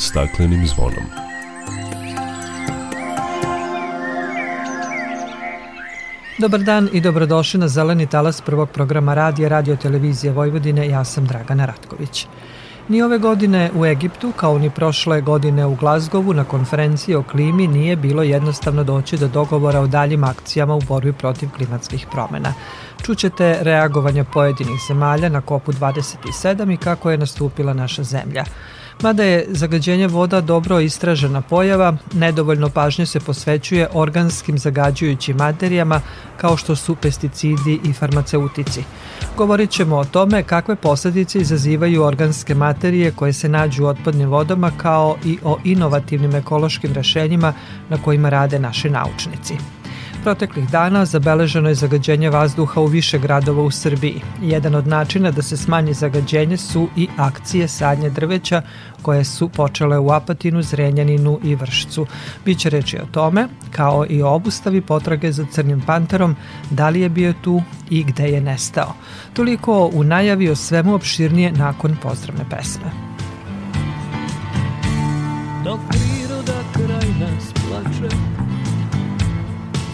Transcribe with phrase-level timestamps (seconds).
[0.00, 1.04] staklenim zvonom.
[6.38, 10.88] Dobar dan i dobrodošli na Zeleni talas prvog programa radija Radio Televizije Vojvodine.
[10.88, 12.26] Ja sam Dragana Ratković.
[12.88, 17.66] Ni ove godine u Egiptu, kao ni prošle godine u Glazgovu na konferenciji o klimi
[17.66, 22.54] nije bilo jednostavno doći do dogovora o daljim akcijama u borbi protiv klimatskih promena.
[23.02, 28.44] Čućete reagovanja pojedinih zemalja na kopu 27 i kako je nastupila naša zemlja.
[29.02, 36.00] Mada je zagađenje voda dobro istražena pojava, nedovoljno pažnje se posvećuje organskim zagađujućim materijama
[36.36, 38.84] kao što su pesticidi i farmaceutici.
[39.36, 44.70] Govorit ćemo o tome kakve posledice izazivaju organske materije koje se nađu u otpadnim vodama
[44.76, 47.52] kao i o inovativnim ekološkim rešenjima
[47.88, 49.79] na kojima rade naši naučnici.
[50.22, 54.20] Proteklih dana zabeleženo je zagađenje vazduha u više gradova u Srbiji.
[54.42, 58.62] Jedan od načina da se smanji zagađenje su i akcije sadnje drveća
[59.02, 62.06] koje su počele u Apatinu, Zrenjaninu i Vršcu.
[62.44, 66.36] Biće reći o tome, kao i o obustavi potrage za crnim panterom,
[66.70, 68.94] da li je bio tu i gde je nestao.
[69.32, 72.90] Toliko u najavi o svemu opširnije nakon pozdravne pesme.
[75.64, 75.99] Dok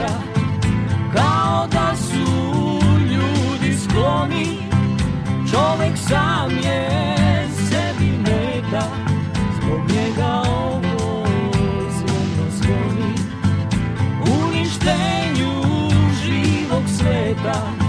[0.00, 0.22] sveta
[1.14, 4.58] Kao da su ljudi skloni.
[5.50, 6.88] Čovek sam je
[7.68, 8.82] sebi meta
[9.56, 11.26] Zbog njega ovo
[11.90, 13.14] zvono zvoni
[14.44, 15.52] Uništenju
[16.24, 17.79] živog sveta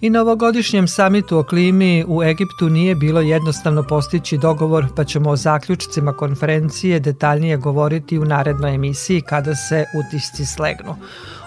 [0.00, 5.30] I na ovogodišnjem samitu o klimi u Egiptu nije bilo jednostavno postići dogovor, pa ćemo
[5.30, 10.96] o zaključcima konferencije detaljnije govoriti u narednoj emisiji kada se utisci slegnu.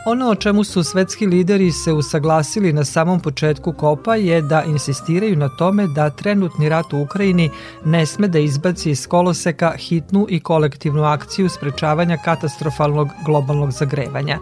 [0.05, 5.35] Ono o čemu su svetski lideri se usaglasili na samom početku kopa je da insistiraju
[5.35, 7.50] na tome da trenutni rat u Ukrajini
[7.85, 14.39] ne sme da izbaci iz koloseka hitnu i kolektivnu akciju sprečavanja katastrofalnog globalnog zagrevanja.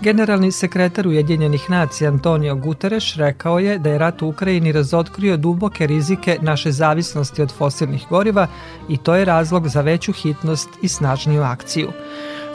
[0.00, 5.86] Generalni sekretar Ujedinjenih nacija Antonio Guterres rekao je da je rat u Ukrajini razotkrio duboke
[5.86, 8.46] rizike naše zavisnosti od fosilnih goriva
[8.88, 11.88] i to je razlog za veću hitnost i snažniju akciju.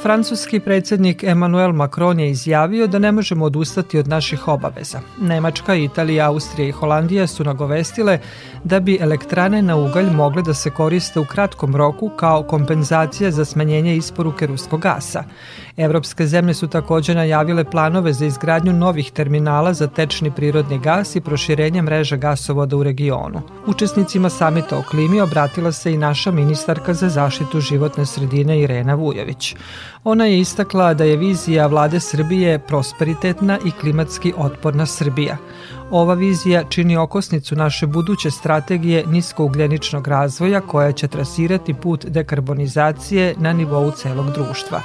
[0.02, 5.02] Francuski predsjednik Emmanuel Macron je izjavio da ne možemo odustati od naših obaveza.
[5.22, 8.20] Nemačka, Italija, Austrija i Holandija su nagovestile
[8.64, 13.46] da bi elektrane na ugalj mogle da se koriste u kratkom roku kao kompenzacija za
[13.46, 15.24] smanjenje isporuke ruskog gasa.
[15.80, 21.22] Evropske zemlje su takođe najavile planove za izgradnju novih terminala za tečni prirodni gas i
[21.22, 23.42] proširenje mreža gasovoda u regionu.
[23.68, 29.56] Učesnicima samita o klimi obratila se i naša ministarka za zaštitu životne sredine Irena Vujović.
[30.04, 35.38] Ona je istakla da je vizija vlade Srbije prosperitetna i klimatski otporna Srbija.
[35.92, 43.54] Ova vizija čini okosnicu naše buduće strategije niskougljeničnog razvoja koja će trasirati put dekarbonizacije na
[43.54, 44.82] nivou celog društva.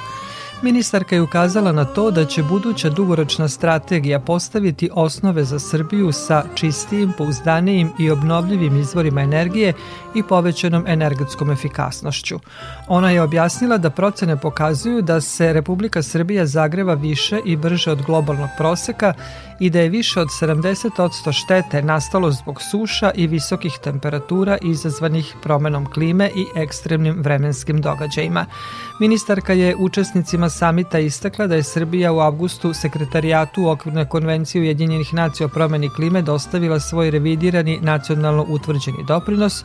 [0.61, 6.43] Ministarka je ukazala na to da će buduća dugoročna strategija postaviti osnove za Srbiju sa
[6.55, 9.73] čistijim, pouzdanijim i obnovljivim izvorima energije
[10.15, 12.39] i povećanom energetskom efikasnošću.
[12.87, 18.01] Ona je objasnila da procene pokazuju da se Republika Srbija zagreva više i brže od
[18.01, 19.13] globalnog proseka
[19.59, 25.85] i da je više od 70% štete nastalo zbog suša i visokih temperatura izazvanih promenom
[25.93, 28.45] klime i ekstremnim vremenskim događajima.
[28.99, 35.47] Ministarka je učesnicima samita istakla da je Srbija u avgustu sekretarijatu okvirne konvencije Ujedinjenih nacija
[35.47, 39.63] o promeni klime dostavila svoj revidirani nacionalno utvrđeni doprinos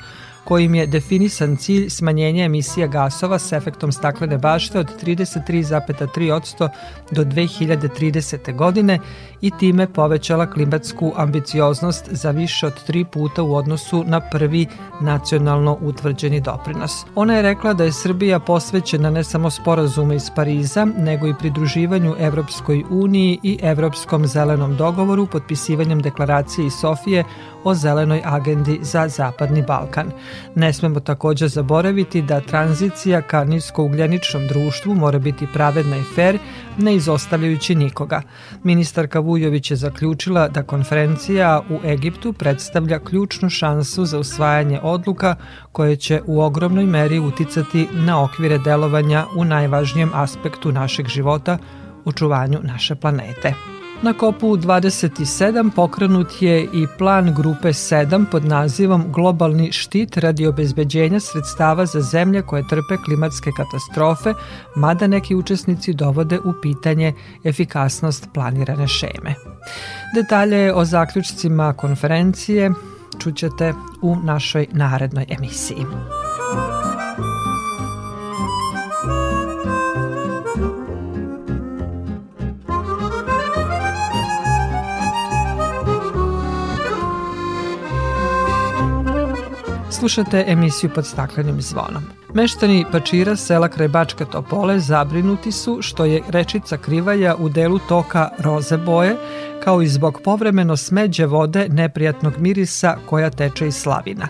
[0.50, 6.68] kojim je definisan cilj smanjenja emisija gasova s efektom staklene bašte od 33,3%
[7.10, 8.56] do 2030.
[8.56, 8.98] godine
[9.40, 14.66] i time povećala klimatsku ambicioznost za više od tri puta u odnosu na prvi
[15.00, 17.04] nacionalno utvrđeni doprinos.
[17.14, 22.14] Ona je rekla da je Srbija posvećena ne samo sporazumu iz Pariza, nego i pridruživanju
[22.18, 27.24] Evropskoj uniji i Evropskom zelenom dogovoru potpisivanjem deklaracije iz Sofije
[27.64, 30.10] o zelenoj agendi za Zapadni Balkan.
[30.54, 36.38] Ne smemo takođe zaboraviti da tranzicija ka niskougljeničnom društvu mora biti pravedna i fair,
[36.78, 38.22] ne izostavljajući nikoga.
[38.62, 45.36] Ministarka Vujović je zaključila da konferencija u Egiptu predstavlja ključnu šansu za usvajanje odluka
[45.72, 51.58] koje će u ogromnoj meri uticati na okvire delovanja u najvažnijem aspektu našeg života,
[52.04, 53.79] očuvanju naše planete.
[54.02, 61.20] Na kopu 27 pokrenut je i plan grupe 7 pod nazivom Globalni štit radi obezbeđenja
[61.20, 64.34] sredstava za zemlje koje trpe klimatske katastrofe,
[64.76, 67.12] mada neki učesnici dovode u pitanje
[67.44, 69.34] efikasnost planirane šeme.
[70.14, 72.70] Detalje o zaključcima konferencije
[73.18, 75.86] čućete u našoj narednoj emisiji.
[90.00, 92.02] Slušate emisiju pod staklenim zvonom.
[92.34, 98.28] Meštani Pačira sela kraj Bačke Topole zabrinuti su što je rečica Krivaja u delu toka
[98.38, 99.16] roze boje,
[99.64, 104.28] kao i zbog povremeno smeđe vode neprijatnog mirisa koja teče iz slavina.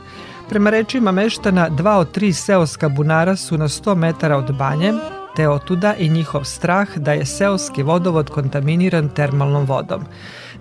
[0.49, 4.93] Prema rečima meštana, dva od tri seoska bunara su na 100 metara od banje,
[5.37, 10.05] te otuda i njihov strah da je seoski vodovod kontaminiran termalnom vodom.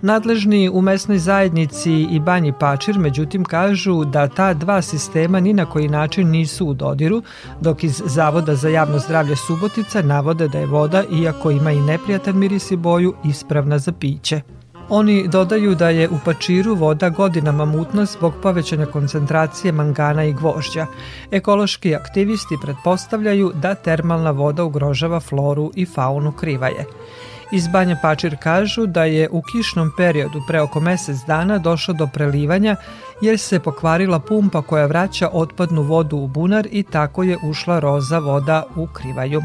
[0.02, 5.66] Nadležni u mesnoj zajednici i Banji Pačir međutim kažu da ta dva sistema ni na
[5.66, 7.22] koji način nisu u dodiru,
[7.60, 12.38] dok iz Zavoda za javno zdravlje Subotica navode da je voda, iako ima i neprijatan
[12.38, 14.40] miris i boju, ispravna za piće.
[14.88, 20.86] Oni dodaju da je u Pačiru voda godinama mutna zbog povećanja koncentracije mangana i gvožđa.
[21.30, 26.84] Ekološki aktivisti pretpostavljaju da termalna voda ugrožava floru i faunu Krivaje.
[27.52, 32.06] Iz Banja Pačir kažu da je u kišnom periodu pre oko mesec dana došlo do
[32.06, 32.76] prelivanja
[33.20, 38.18] jer se pokvarila pumpa koja vraća otpadnu vodu u bunar i tako je ušla roza
[38.18, 39.42] voda u krivaju.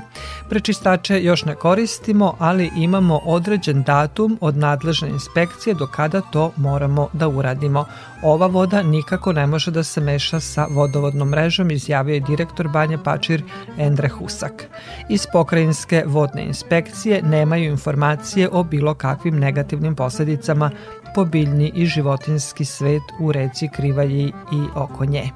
[0.50, 7.08] Prečistače još ne koristimo, ali imamo određen datum od nadležne inspekcije do kada to moramo
[7.14, 7.86] da uradimo.
[8.24, 12.98] Ova voda nikako ne može da se meša sa vodovodnom mrežom, izjavio je direktor Banja
[12.98, 13.44] Pačir
[13.78, 14.68] Endre Husak.
[15.10, 20.72] Iz pokrajinske vodne inspekcije nemaju informacije o bilo kakvim negativnim posledicama
[21.16, 25.30] po biljni i životinski svet u reci Krivalji i oko nje.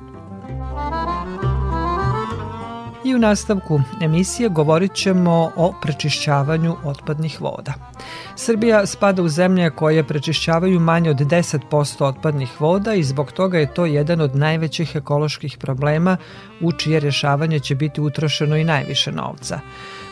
[3.03, 7.73] I u nastavku emisije govorit ćemo o prečišćavanju otpadnih voda.
[8.35, 13.73] Srbija spada u zemlje koje prečišćavaju manje od 10% otpadnih voda i zbog toga je
[13.73, 16.17] to jedan od najvećih ekoloških problema
[16.61, 19.59] u čije rješavanje će biti utrošeno i najviše novca.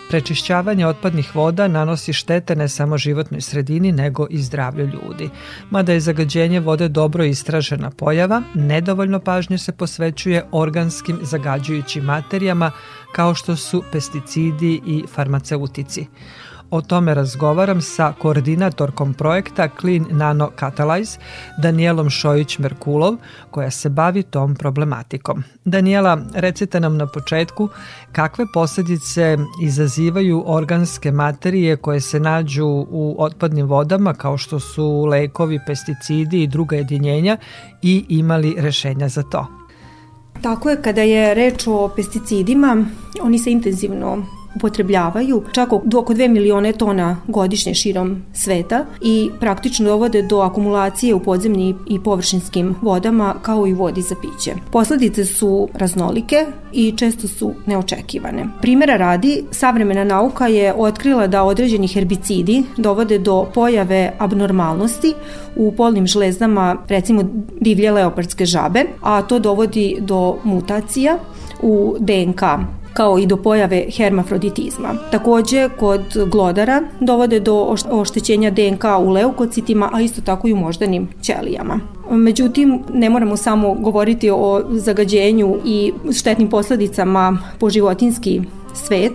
[0.09, 5.29] Prečišćavanje otpadnih voda nanosi štete ne samo životnoj sredini, nego i zdravlju ljudi.
[5.69, 12.71] Mada je zagađenje vode dobro istražena pojava, nedovoljno pažnje se posvećuje organskim zagađujućim materijama,
[13.11, 16.07] kao što su pesticidi i farmaceutici.
[16.69, 21.17] O tome razgovaram sa koordinatorkom projekta Clean Nano Catalyze,
[21.57, 23.17] Danielom Šojić-Merkulov,
[23.51, 25.43] koja se bavi tom problematikom.
[25.65, 27.69] Daniela, recite nam na početku
[28.11, 35.59] kakve posledice izazivaju organske materije koje se nađu u otpadnim vodama kao što su lekovi,
[35.67, 37.37] pesticidi i druga jedinjenja
[37.81, 39.47] i imali rešenja za to?
[40.41, 42.85] Tako je, kada je reč o pesticidima,
[43.21, 44.25] oni se intenzivno
[44.57, 51.19] upotrebljavaju čak oko 2 milione tona godišnje širom sveta i praktično dovode do akumulacije u
[51.19, 54.51] podzemnim i površinskim vodama kao i vodi za piće.
[54.71, 58.45] Posledice su raznolike i često su neočekivane.
[58.61, 65.13] Primera radi, savremena nauka je otkrila da određeni herbicidi dovode do pojave abnormalnosti
[65.55, 67.23] u polnim žlezdama, recimo
[67.61, 71.17] divlje leopardske žabe, a to dovodi do mutacija
[71.61, 72.41] u DNK
[72.97, 74.95] kao i do pojave hermafroditizma.
[75.11, 76.01] Takođe, kod
[76.31, 81.79] glodara dovode do oštećenja DNK u leukocitima, a isto tako i u moždanim ćelijama.
[82.11, 88.41] Međutim, ne moramo samo govoriti o zagađenju i štetnim posledicama po životinski
[88.73, 89.13] svet,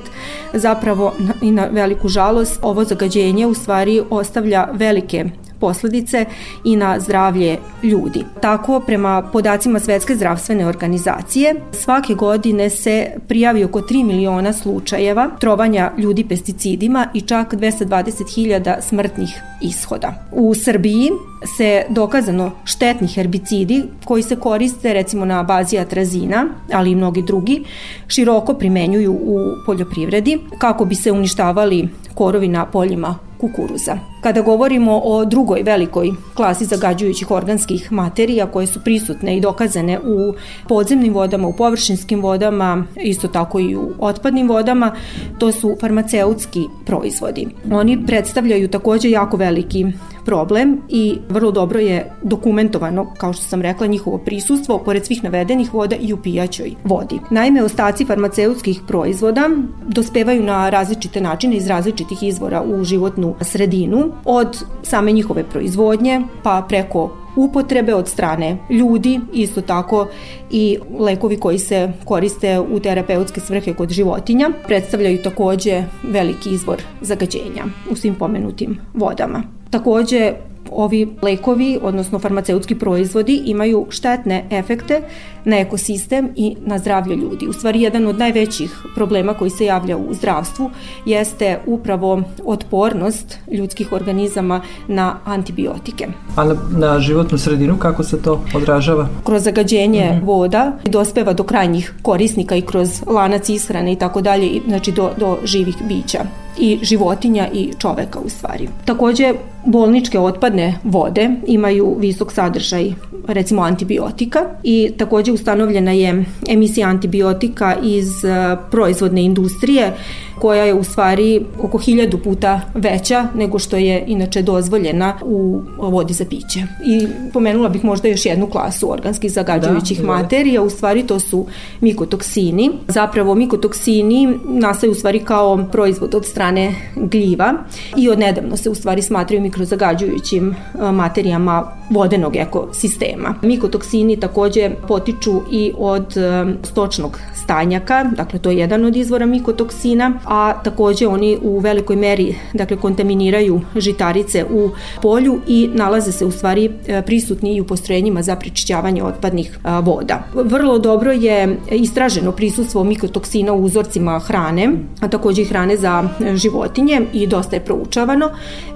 [0.52, 1.12] zapravo
[1.42, 5.24] i na veliku žalost ovo zagađenje u stvari ostavlja velike
[5.62, 6.24] posledice
[6.64, 8.24] i na zdravlje ljudi.
[8.40, 15.92] Tako, prema podacima Svetske zdravstvene organizacije, svake godine se prijavi oko 3 miliona slučajeva trovanja
[15.98, 20.14] ljudi pesticidima i čak 220.000 smrtnih ishoda.
[20.32, 21.10] U Srbiji
[21.56, 27.64] se dokazano štetni herbicidi koji se koriste recimo na bazi atrazina, ali i mnogi drugi,
[28.06, 33.98] široko primenjuju u poljoprivredi kako bi se uništavali korovi na poljima kukuruza.
[34.20, 40.34] Kada govorimo o drugoj velikoj klasi zagađujućih organskih materija koje su prisutne i dokazane u
[40.68, 44.94] podzemnim vodama, u površinskim vodama, isto tako i u otpadnim vodama,
[45.38, 47.48] to su farmaceutski proizvodi.
[47.72, 49.86] Oni predstavljaju takođe jako veliki
[50.24, 55.74] problem i vrlo dobro je dokumentovano, kao što sam rekla, njihovo prisustvo pored svih navedenih
[55.74, 57.18] voda i u pijaćoj vodi.
[57.30, 59.50] Naime, ostaci farmaceutskih proizvoda
[59.86, 66.66] dospevaju na različite načine iz različitih izvora u životnu sredinu, od same njihove proizvodnje pa
[66.68, 70.06] preko upotrebe od strane ljudi, isto tako
[70.50, 77.64] i lekovi koji se koriste u terapeutske svrhe kod životinja, predstavljaju takođe veliki izvor zagađenja
[77.90, 79.42] u svim pomenutim vodama.
[79.70, 80.32] Takođe,
[80.76, 85.02] ovi lekovi, odnosno farmaceutski proizvodi, imaju štetne efekte
[85.44, 87.46] na ekosistem i na zdravlje ljudi.
[87.48, 90.70] U stvari, jedan od najvećih problema koji se javlja u zdravstvu
[91.06, 96.08] jeste upravo otpornost ljudskih organizama na antibiotike.
[96.36, 99.08] A na, na životnu sredinu kako se to odražava?
[99.24, 100.26] Kroz zagađenje mm -hmm.
[100.26, 105.38] voda dospeva do krajnjih korisnika i kroz lanac ishrane i tako dalje, znači do, do
[105.44, 106.24] živih bića
[106.58, 108.68] i životinja i čoveka u stvari.
[108.84, 109.34] Takođe,
[109.66, 112.92] bolničke otpadne vode imaju visok sadržaj
[113.26, 119.92] recimo antibiotika i takođe ustanovljena je emisija antibiotika iz e, proizvodne industrije
[120.38, 126.14] koja je u stvari oko hiljadu puta veća nego što je inače dozvoljena u vodi
[126.14, 126.62] za piće.
[126.86, 131.46] I pomenula bih možda još jednu klasu organskih zagađujućih da, materija, u stvari to su
[131.80, 132.70] mikotoksini.
[132.88, 137.54] Zapravo mikotoksini nastaju u stvari kao proizvod od strane gljiva
[137.96, 143.34] i odnedavno se u stvari smatraju mikrozagađujućim e, materijama vodenog ekosistema.
[143.42, 150.12] Mikotoksini takođe potiču i od e, stočnog stanjaka, dakle to je jedan od izvora mikotoksina,
[150.24, 154.70] a takođe oni u velikoj meri dakle, kontaminiraju žitarice u
[155.02, 160.22] polju i nalaze se u stvari e, prisutni i u postrojenjima za prečišćavanje otpadnih voda.
[160.34, 167.00] Vrlo dobro je istraženo prisustvo mikotoksina u uzorcima hrane, a takođe i hrane za životinje
[167.12, 168.30] i dosta je proučavano.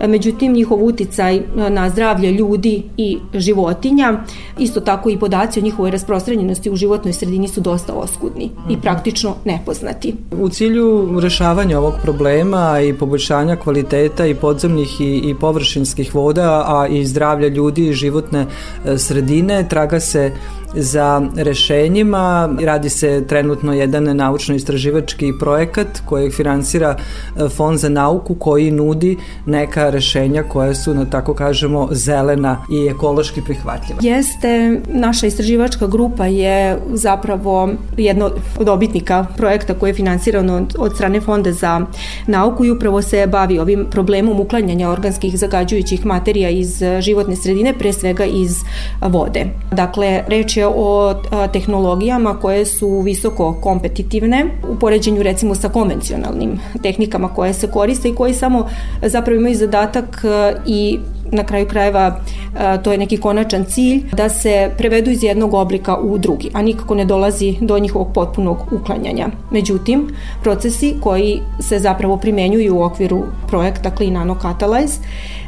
[0.06, 4.25] Međutim, njihov uticaj na zdravlje ljudi i životinja,
[4.58, 8.80] isto tako i podaci o njihovoj rasprostranjenosti u životnoj sredini su dosta oskudni i mhm.
[8.80, 10.14] praktično nepoznati.
[10.32, 16.87] U cilju rešavanja ovog problema i poboljšanja kvaliteta i podzemnih i, i površinskih voda, a
[16.87, 20.32] i zdravlja ljudi i životne e, sredine, traga se
[20.75, 22.49] za rešenjima.
[22.61, 29.90] Radi se trenutno jedan naučno-istraživački projekat koji finansira e, Fond za nauku koji nudi neka
[29.90, 34.00] rešenja koja su, na tako kažemo, zelena i ekološki prihvatljiva.
[34.02, 41.20] Jeste, naša istraživačka grupa je zapravo jedna od obitnika projekta koji je finansiran od strane
[41.20, 41.80] Fonda za
[42.26, 47.92] nauku i upravo se bavi ovim problemom uklanjanja organskih zagađujućih materija iz životne sredine, pre
[47.92, 48.56] svega iz
[49.00, 49.46] vode.
[49.73, 51.14] Dakle, reč Je o
[51.52, 58.14] tehnologijama koje su visoko kompetitivne u poređenju recimo sa konvencionalnim tehnikama koje se koriste i
[58.14, 58.68] koji samo
[59.02, 60.25] zapravo imaju zadatak
[60.66, 60.98] i
[61.32, 62.20] na kraju krajeva
[62.84, 66.94] to je neki konačan cilj da se prevedu iz jednog oblika u drugi, a nikako
[66.94, 69.28] ne dolazi do njihovog potpunog uklanjanja.
[69.50, 70.08] Međutim,
[70.42, 74.98] procesi koji se zapravo primenjuju u okviru projekta Clean Nano Catalyze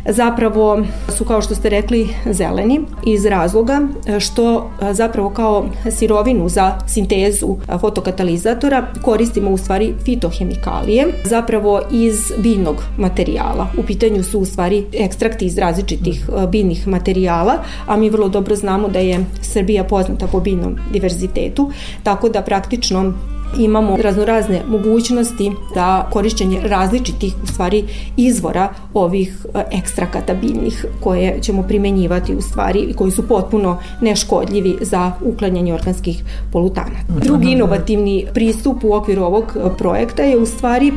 [0.09, 0.83] zapravo
[1.17, 3.81] su kao što ste rekli zeleni iz razloga
[4.21, 13.67] što zapravo kao sirovinu za sintezu fotokatalizatora koristimo u stvari fitohemikalije zapravo iz biljnog materijala.
[13.79, 17.55] U pitanju su u stvari ekstrakti iz različitih biljnih materijala,
[17.87, 21.71] a mi vrlo dobro znamo da je Srbija poznata po biljnom diverzitetu,
[22.03, 23.13] tako da praktično
[23.59, 27.85] imamo raznorazne mogućnosti za korišćenje različitih u stvari
[28.17, 34.77] izvora ovih e, ekstrakata biljnih koje ćemo primenjivati u stvari i koji su potpuno neškodljivi
[34.81, 36.99] za uklanjanje organskih polutana.
[37.09, 40.93] Drugi inovativni pristup u okviru ovog projekta je u stvari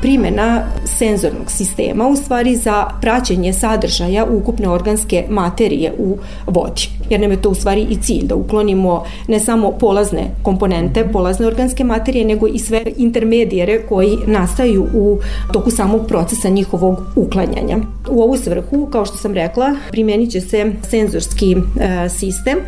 [0.00, 6.88] primena senzornog sistema u stvari za praćenje sadržaja ukupne organske materije u vodi.
[7.10, 11.46] Jer nam je to u stvari i cilj da uklonimo ne samo polazne komponente, polazne
[11.46, 15.18] organske materije, nego i sve intermedijere koji nastaju u
[15.52, 17.78] toku samog procesa njihovog uklanjanja.
[18.10, 22.58] U ovu svrhu, kao što sam rekla, primenit će se senzorski e, sistem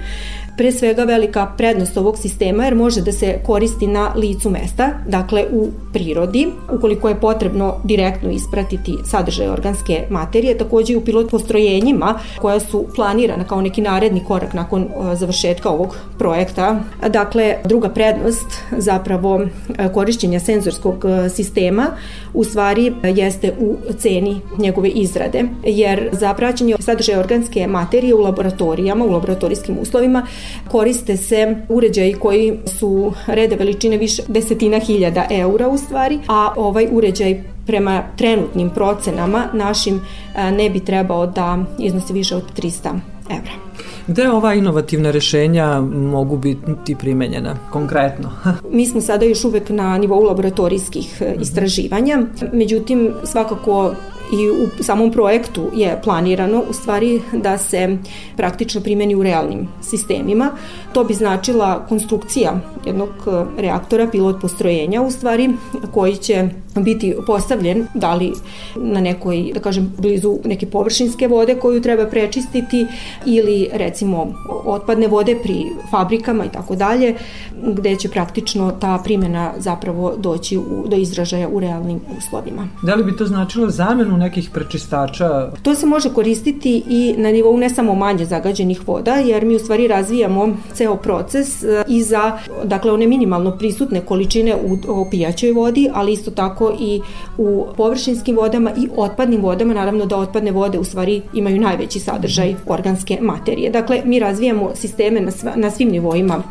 [0.56, 5.44] pre svega velika prednost ovog sistema jer može da se koristi na licu mesta, dakle
[5.52, 12.18] u prirodi, ukoliko je potrebno direktno ispratiti sadržaj organske materije, takođe i u pilot postrojenjima
[12.38, 16.80] koja su planirana kao neki naredni korak nakon e, završetka ovog projekta.
[17.08, 18.46] Dakle, druga prednost
[18.78, 21.86] zapravo e, korišćenja senzorskog e, sistema
[22.34, 29.04] u stvari jeste u ceni njegove izrade, jer za praćenje sadržaja organske materije u laboratorijama,
[29.04, 30.26] u laboratorijskim uslovima
[30.68, 36.88] koriste se uređaji koji su rede veličine više desetina hiljada eura u stvari, a ovaj
[36.92, 40.00] uređaj prema trenutnim procenama našim
[40.52, 42.98] ne bi trebao da iznosi više od 300
[43.30, 43.66] evra.
[44.06, 48.30] Gde ova inovativna rešenja mogu biti primenjena konkretno?
[48.76, 52.18] Mi smo sada još uvek na nivou laboratorijskih e, istraživanja,
[52.52, 53.94] međutim svakako
[54.32, 57.98] i u samom projektu je planirano u stvari da se
[58.36, 60.50] praktično primeni u realnim sistemima.
[60.92, 65.50] To bi značila konstrukcija jednog e, reaktora, pilot postrojenja u stvari,
[65.92, 66.48] koji će
[66.80, 68.32] biti postavljen da li
[68.76, 72.86] na nekoj, da kažem, blizu neke površinske vode koju treba prečistiti
[73.26, 74.34] ili recimo
[74.64, 77.14] otpadne vode pri fabrikama i tako dalje,
[77.66, 82.68] gde će praktično ta primjena zapravo doći u, do izražaja u realnim uslovima.
[82.82, 85.50] Da li bi to značilo zamenu nekih prečistača?
[85.62, 89.58] To se može koristiti i na nivou ne samo manje zagađenih voda, jer mi u
[89.58, 94.56] stvari razvijamo ceo proces e, i za dakle one minimalno prisutne količine
[94.88, 97.00] u pijaćoj vodi, ali isto tako i
[97.38, 102.54] u površinskim vodama i otpadnim vodama, naravno da otpadne vode u stvari imaju najveći sadržaj
[102.66, 103.70] organske materije.
[103.70, 106.42] Dakle, mi razvijamo sisteme na, sva, na svim nivoima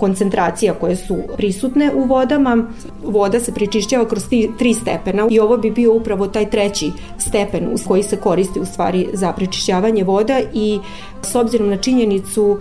[0.00, 2.64] koncentracija koje su prisutne u vodama.
[3.04, 4.22] Voda se pričišćava kroz
[4.58, 9.08] tri stepena i ovo bi bio upravo taj treći stepen koji se koristi u stvari
[9.12, 10.78] za prečišćavanje voda i
[11.22, 12.58] s obzirom na činjenicu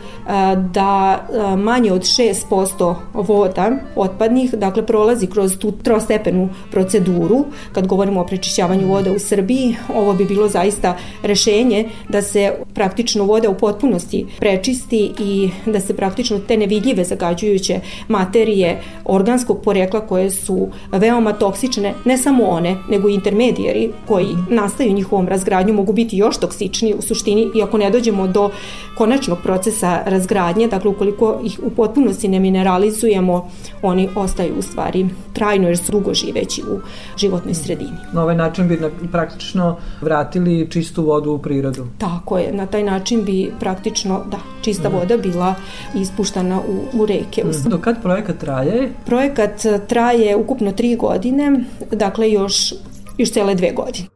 [0.74, 1.26] da
[1.58, 8.88] manje od 6% voda otpadnih, dakle prolazi kroz tu trostepenu proceduru, kad govorimo o prečišćavanju
[8.88, 15.12] vode u Srbiji, ovo bi bilo zaista rešenje da se praktično voda u potpunosti prečisti
[15.20, 22.18] i da se praktično te nevidljive zagađujuće materije organskog porekla koje su veoma toksične, ne
[22.18, 27.48] samo one, nego i intermedijeri koji nastaju njihovom razgradnju mogu biti još toksični u suštini
[27.56, 28.49] i ako ne dođemo do
[28.98, 33.50] konačnog procesa razgradnje, dakle ukoliko ih u potpunosti ne mineralizujemo,
[33.82, 36.80] oni ostaju u stvari trajno jer su dugo živeći u
[37.18, 37.98] životnoj sredini.
[38.14, 38.80] Na ovaj način bi
[39.12, 41.88] praktično vratili čistu vodu u prirodu.
[41.98, 44.94] Tako je, na taj način bi praktično, da, čista mm.
[44.94, 45.56] voda bila
[45.96, 47.44] ispuštana u, u reke.
[47.44, 47.70] Mm.
[47.70, 48.92] Do kad projekat traje?
[49.06, 52.74] Projekat traje ukupno tri godine, dakle još,
[53.18, 54.08] još cele dve godine.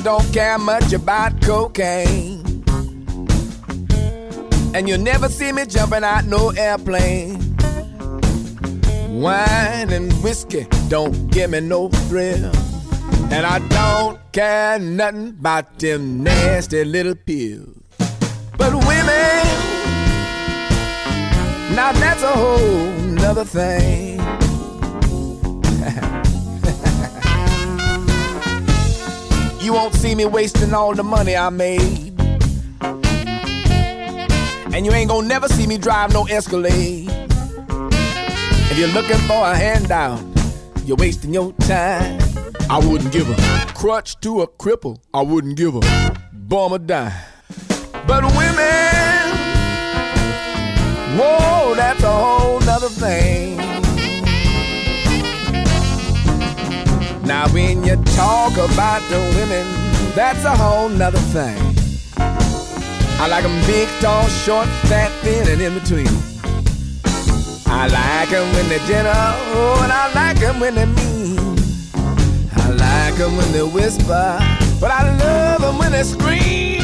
[0.00, 2.64] I don't care much about cocaine.
[4.74, 7.38] And you'll never see me jumping out no airplane.
[9.10, 12.50] Wine and whiskey don't give me no thrill.
[13.30, 17.76] And I don't care nothing about them nasty little pills.
[18.56, 19.44] But women,
[21.76, 22.86] now that's a whole
[23.20, 24.18] nother thing.
[29.70, 32.12] You won't see me wasting all the money I made.
[34.74, 37.08] And you ain't gonna never see me drive no Escalade.
[38.68, 40.20] If you're looking for a handout,
[40.84, 42.18] you're wasting your time.
[42.68, 43.36] I wouldn't give a
[43.72, 44.98] crutch to a cripple.
[45.14, 45.80] I wouldn't give a
[46.32, 47.12] bum a dime.
[48.08, 49.22] But women,
[51.16, 53.79] whoa, that's a whole nother thing.
[57.30, 59.64] Now, when you talk about the women,
[60.16, 61.56] that's a whole nother thing.
[62.18, 66.08] I like them big, tall, short, fat, thin, and in between.
[67.68, 71.38] I like them when they're gentle, oh, and I like them when they're mean.
[72.56, 74.36] I like them when they whisper,
[74.80, 76.79] but I love them when they scream.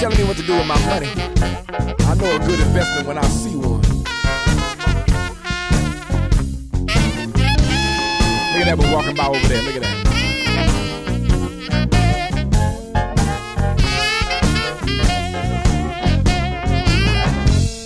[0.00, 1.08] Telling me what to do with my money.
[2.08, 3.82] I know a good investment when I see one.
[8.50, 9.62] Look at that one walking by over there.
[9.62, 10.06] Look at that.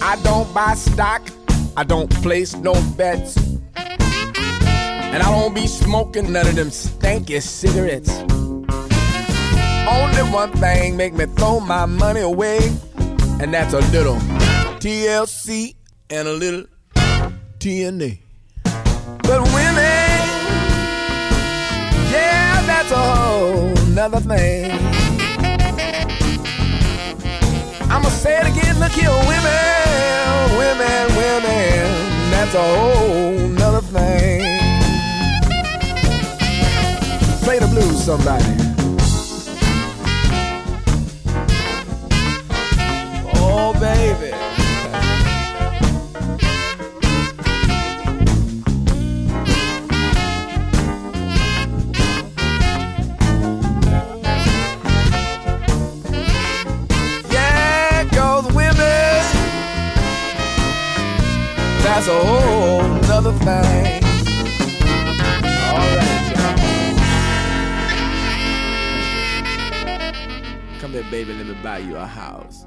[0.01, 1.23] I don't buy stock.
[1.77, 3.37] I don't place no bets.
[3.75, 8.23] And I don't be smoking none of them stanky cigarettes.
[9.89, 12.59] Only one thing make me throw my money away,
[13.41, 14.17] and that's a little
[14.81, 15.75] TLC
[16.11, 16.65] and a little
[17.59, 18.19] TNA.
[19.23, 20.21] But women,
[22.13, 24.71] yeah, that's a whole nother thing.
[27.91, 34.41] I'ma say it again, look here, women, women, women, that's a whole nother thing.
[37.45, 38.64] Play the blues, somebody.
[43.57, 44.31] Oh, baby.
[57.31, 58.03] Yeah,
[58.55, 58.75] women,
[61.83, 64.03] that's a whole nother thing.
[71.11, 72.67] Baby, let me buy you a house.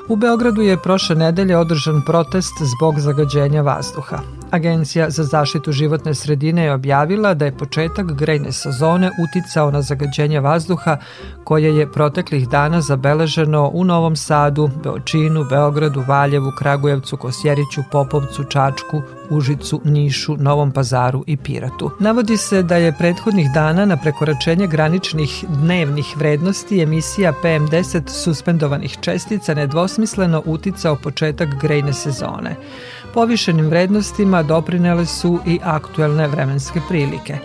[0.11, 4.17] U Beogradu je prošle nedelje održan protest zbog zagađenja vazduha.
[4.51, 10.39] Agencija za zaštitu životne sredine je objavila da je početak grejne sezone uticao na zagađenje
[10.39, 10.97] vazduha
[11.43, 19.01] koje je proteklih dana zabeleženo u Novom Sadu, Beočinu, Beogradu, Valjevu, Kragujevcu, Kosjeriću, Popovcu, Čačku,
[19.29, 21.91] Užicu, Nišu, Novom Pazaru i Piratu.
[21.99, 29.53] Navodi se da je prethodnih dana na prekoračenje graničnih dnevnih vrednosti emisija PM10 suspendovanih čestica
[29.53, 30.00] nedvosmisleno
[30.45, 32.55] uticao početak grejne sezone.
[33.13, 37.37] Povišenim vrednostima doprinele su i aktuelne vremenske prilike.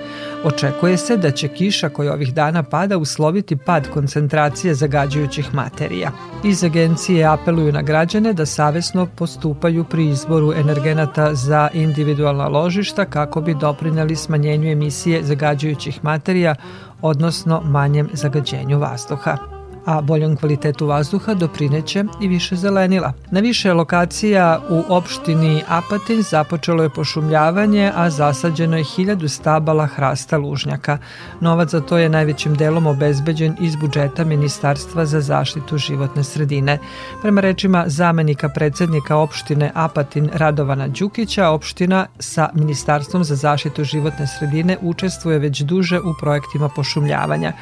[0.44, 6.10] Očekuje se da će kiša koja ovih dana pada usloviti pad koncentracije zagađujućih materija.
[6.44, 13.40] Iz agencije apeluju na građane da savesno postupaju pri izboru energenata za individualna ložišta kako
[13.40, 16.54] bi doprineli smanjenju emisije zagađujućih materija,
[17.02, 19.55] odnosno manjem zagađenju vazduha
[19.86, 23.12] a boljom kvalitetu vazduha doprineće i više zelenila.
[23.30, 30.38] Na više lokacija u opštini Apatin započelo je pošumljavanje, a zasađeno je hiljadu stabala hrasta
[30.38, 30.98] lužnjaka.
[31.40, 36.78] Novac za to je najvećim delom obezbeđen iz budžeta Ministarstva za zaštitu životne sredine.
[37.22, 44.76] Prema rečima zamenika predsednika opštine Apatin Radovana Đukića, opština sa Ministarstvom za zaštitu životne sredine
[44.82, 47.52] učestvuje već duže u projektima pošumljavanja.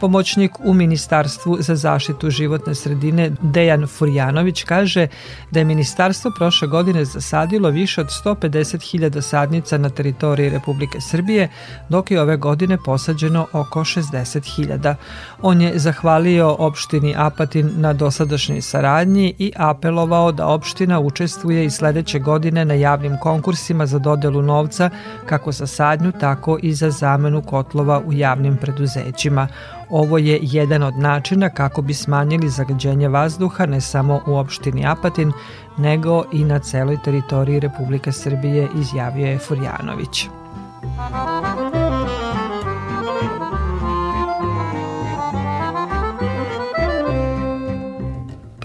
[0.00, 5.06] Pomoćnik u Ministarstvu za zaštitu životne sredine Dejan Furjanović kaže
[5.50, 11.48] da je ministarstvo prošle godine zasadilo više od 150.000 sadnica na teritoriji Republike Srbije,
[11.88, 14.94] dok je ove godine posađeno oko 60.000.
[15.42, 22.18] On je zahvalio opštini Apatin na dosadašnjoj saradnji i apelovao da opština učestvuje i sledeće
[22.18, 24.90] godine na javnim konkursima za dodelu novca
[25.26, 29.48] kako za sadnju, tako i za zamenu kotlova u javnim preduzećima.
[29.90, 35.32] Ovo je jedan od načina kako bi smanjili zagađenje vazduha ne samo u opštini Apatin,
[35.76, 40.28] nego i na celoj teritoriji Republike Srbije, izjavio je Furjanović.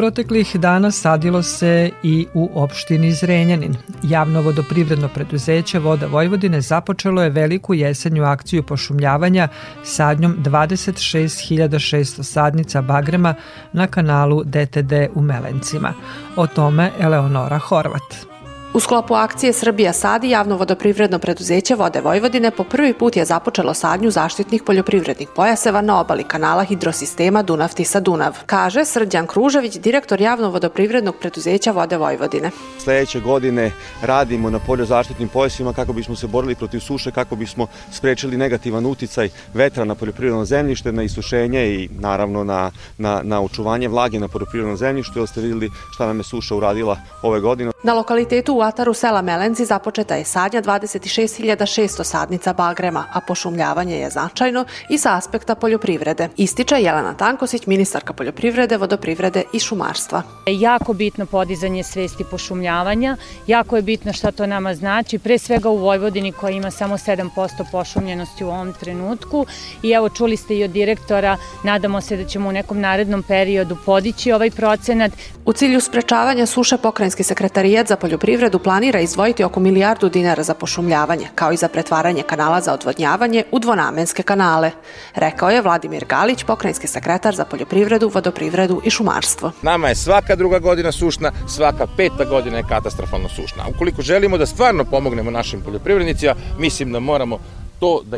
[0.04, 3.76] Proteklih dana sadilo se i u opštini Zrenjanin.
[4.04, 9.48] Javno vodoprivredno preduzeće Voda Vojvodine započelo je veliku jesenju akciju pošumljavanja
[9.84, 13.36] sadnjom 26.600 sadnica bagrema
[13.74, 15.94] na kanalu DTD u Melencima.
[16.36, 18.33] O tome Eleonora Horvat.
[18.73, 23.73] U sklopu akcije Srbija sadi javno vodoprivredno preduzeće Vode Vojvodine po prvi put je započelo
[23.73, 31.15] sadnju zaštitnih poljoprivrednih pojaseva na obali kanala hidrosistema Dunav-Tisa-Dunav, kaže Srđan Kružević, direktor javno vodoprivrednog
[31.15, 32.51] preduzeća Vode Vojvodine.
[32.79, 38.38] Sledeće godine radimo na poljozaštitnim pojasima kako bismo se borili protiv suše, kako bismo sprečili
[38.38, 44.19] negativan uticaj vetra na poljoprivredno zemljište, na isušenje i naravno na, na, na očuvanje vlage
[44.19, 47.71] na poljoprivrednom zemljištu, jer ste videli šta nam je suša uradila ove godine.
[47.83, 54.10] Na lokalitetu u ataru sela Melenci započeta je sadnja 26.600 sadnica bagrema, a pošumljavanje je
[54.10, 56.30] značajno i sa aspekta poljoprivrede.
[56.38, 60.21] Ističe Jelena Tankosić, ministarka poljoprivrede, vodoprivrede i šumarstva.
[60.47, 65.78] Jako bitno podizanje svesti pošumljavanja, jako je bitno šta to nama znači, pre svega u
[65.78, 69.45] Vojvodini koja ima samo 7% pošumljenosti u ovom trenutku
[69.84, 73.78] i evo čuli ste i od direktora, nadamo se da ćemo u nekom narednom periodu
[73.86, 75.12] podići ovaj procenat.
[75.45, 81.28] U cilju sprečavanja suše pokrajinski sekretarijat za poljoprivredu planira izdvojiti oko milijardu dinara za pošumljavanje,
[81.36, 84.72] kao i za pretvaranje kanala za odvodnjavanje u dvonamenske kanale,
[85.16, 89.52] rekao je Vladimir Galić, pokrajinski sekretar za poljoprivredu, vodoprivredu i šumarstvo.
[89.62, 93.63] Nama je svaka druga godina sušna, svaka peta godina je katastrofalno sušna.
[93.76, 97.39] Ukoliko želimo da stvarno pomognemo našim poljoprivrednicima, mislim da moramo
[97.80, 98.18] to da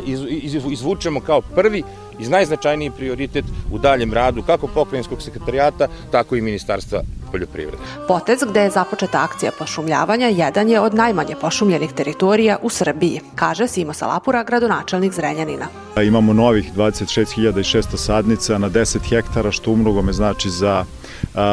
[0.70, 1.82] izvučemo kao prvi
[2.18, 7.82] iz najznačajniji prioritet u daljem radu kako pokrajinskog sekretarijata, tako i Ministarstva poljoprivrede.
[8.08, 13.68] Potec gde je započeta akcija pošumljavanja jedan je od najmanje pošumljenih teritorija u Srbiji, kaže
[13.68, 15.66] Simo Salapura, gradonačelnik Zrenjanina.
[16.04, 20.84] Imamo novih 26.600 sadnica na 10 hektara, što umnogome znači za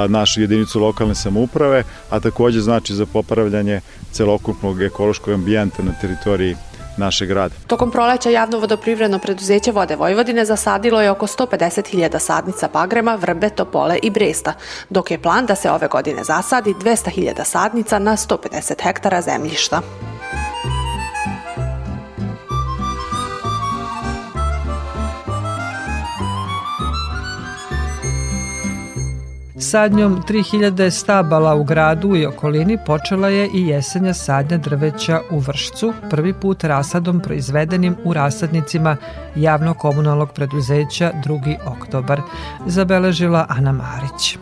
[0.07, 3.81] našu jedinicu lokalne samouprave, a takođe znači za popravljanje
[4.11, 6.55] celokupnog ekološkog ambijenta na teritoriji
[6.97, 7.55] našeg grada.
[7.67, 13.97] Tokom proleća javno vodoprivredno preduzeće Vode Vojvodine zasadilo je oko 150.000 sadnica bagrema, vrbe, topole
[14.03, 14.53] i bresta,
[14.89, 19.81] dok je plan da se ove godine zasadi 200.000 sadnica na 150 hektara zemljišta.
[29.63, 35.93] Sadnjom 3000 stabala u gradu i okolini počela je i jesenja sadnja drveća u Vršcu,
[36.09, 38.97] prvi put rasadom proizvedenim u rasadnicima
[39.35, 41.55] javno-komunalnog preduzeća 2.
[41.65, 42.21] oktobar,
[42.65, 44.37] zabeležila Ana Marić.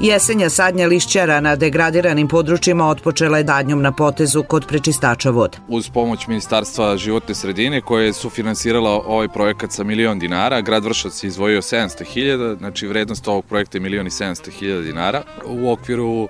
[0.00, 5.58] Jesenja sadnja lišćara na degradiranim područjima otpočela je dadnjom na potezu kod prečistača vode.
[5.68, 11.24] Uz pomoć Ministarstva životne sredine koje je sufinansirala ovaj projekat sa milion dinara, grad Vršac
[11.24, 15.22] je izvojio 700.000, znači vrednost ovog projekta je milion i 700.000 dinara.
[15.46, 16.28] U okviru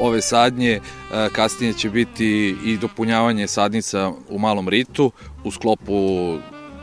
[0.00, 0.80] ove sadnje e,
[1.32, 5.12] kasnije će biti i dopunjavanje sadnica u malom ritu
[5.44, 6.38] u sklopu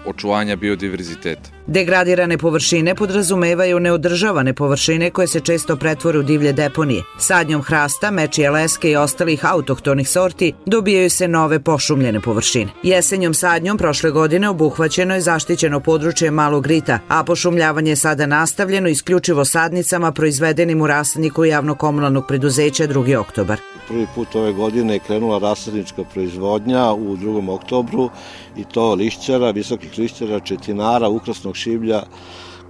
[0.06, 1.53] očuvanja biodiverziteta.
[1.67, 7.04] Degradirane površine podrazumevaju neodržavane površine koje se često pretvore u divlje deponije.
[7.19, 12.71] Sadnjom hrasta, mečije leske i ostalih autohtonih sorti dobijaju se nove pošumljene površine.
[12.84, 18.89] Jesenjom sadnjom prošle godine obuhvaćeno je zaštićeno područje Malog Rita, a pošumljavanje je sada nastavljeno
[18.89, 23.17] isključivo sadnicama proizvedenim u rasadniku javno-komunalnog preduzeća 2.
[23.17, 23.60] oktobar.
[23.88, 27.49] Prvi put ove godine je krenula rasadnička proizvodnja u 2.
[27.49, 28.10] oktobru
[28.58, 32.04] i to lišćara, visokih lišćara, četinara, ukrasnog šiblja,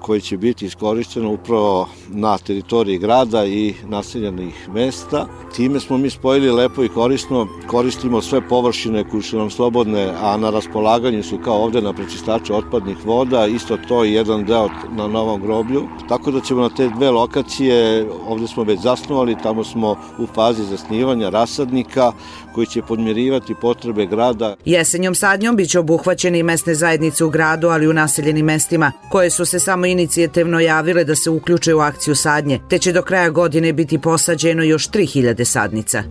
[0.04, 5.28] koji će biti iskorišteno upravo na teritoriji grada i naseljenih mesta.
[5.56, 10.38] Time smo mi spojili lepo i korisno, koristimo sve površine koje su nam slobodne, a
[10.38, 15.08] na raspolaganju su kao ovde na prečistaču otpadnih voda, isto to i jedan deo na
[15.08, 15.84] Novom groblju.
[16.10, 20.64] Tako da ćemo na te dve lokacije, ovde smo već zasnovali, tamo smo u fazi
[20.64, 22.12] zasnivanja rasadnika,
[22.56, 24.56] koji će podmirivati potrebe grada.
[24.66, 29.30] Jesenjom sadnjom biće obuhvaćeni i mesne zajednice u gradu, ali i u naseljenim mestima, koje
[29.30, 33.30] su se samo inicijativno javile da se uključe u akciju sadnje, te će do kraja
[33.30, 36.04] godine biti posađeno još 3000 sadnica.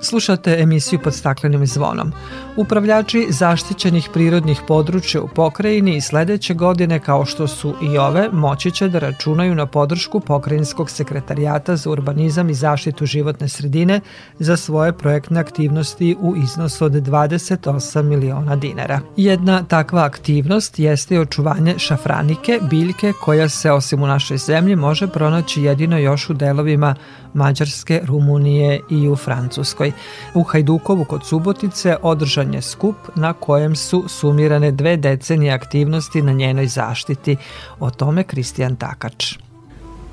[0.00, 2.12] Slušate emisiju pod staklenim zvonom.
[2.56, 8.70] Upravljači zaštićenih prirodnih područja u pokrajini i sledeće godine, kao što su i ove, moći
[8.70, 14.00] će da računaju na podršku Pokrajinskog sekretarijata za urbanizam i zaštitu životne sredine
[14.38, 19.00] za svoje projektne aktivnosti u iznosu od 28 miliona dinara.
[19.16, 25.62] Jedna takva aktivnost jeste očuvanje šafranike, biljke koja se osim u našoj zemlji može pronaći
[25.62, 26.94] jedino još u delovima
[27.34, 29.92] Mađarske, Rumunije i u Francuskoj.
[30.34, 36.32] U Hajdukovu kod Subotice održan je skup na kojem su sumirane dve decenije aktivnosti na
[36.32, 37.36] njenoj zaštiti.
[37.80, 39.34] O tome Kristijan Takač.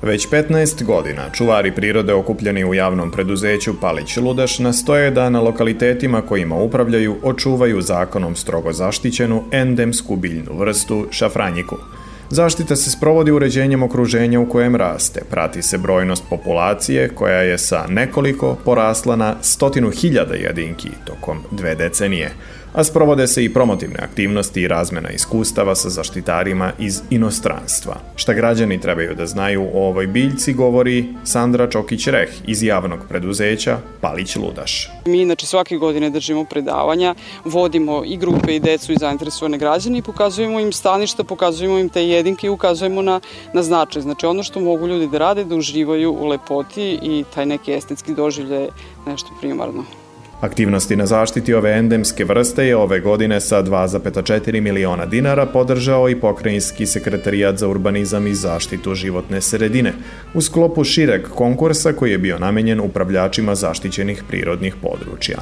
[0.02, 6.22] Već 15 godina čuvari prirode okupljeni u javnom preduzeću Palić Ludaš nastoje da na lokalitetima
[6.22, 11.76] kojima upravljaju očuvaju zakonom strogo zaštićenu endemsku biljnu vrstu šafranjiku–
[12.30, 15.20] Zaštita se sprovodi uređenjem okruženja u kojem raste.
[15.30, 21.74] Prati se brojnost populacije koja je sa nekoliko porasla na stotinu hiljada jedinki tokom dve
[21.74, 22.32] decenije
[22.74, 27.96] a sprovode se i promotivne aktivnosti i razmena iskustava sa zaštitarima iz inostranstva.
[28.16, 34.36] Šta građani trebaju da znaju o ovoj biljci govori Sandra Čokić-Reh iz javnog preduzeća Palić
[34.36, 34.90] Ludaš.
[35.06, 40.02] Mi inače svake godine držimo predavanja, vodimo i grupe i decu i zainteresovane građane i
[40.02, 43.20] pokazujemo im staništa, pokazujemo im te jedinke i ukazujemo na,
[43.52, 44.02] na značaj.
[44.02, 48.14] Znači ono što mogu ljudi da rade, da uživaju u lepoti i taj neki estetski
[48.14, 48.68] doživlje je
[49.06, 50.03] nešto primarno.
[50.44, 56.20] Aktivnosti na zaštiti ove endemske vrste je ove godine sa 2,4 miliona dinara podržao i
[56.20, 59.92] pokrajinski sekretarijat za urbanizam i zaštitu životne sredine
[60.34, 65.38] u sklopu šireg konkursa koji je bio namenjen upravljačima zaštićenih prirodnih područja.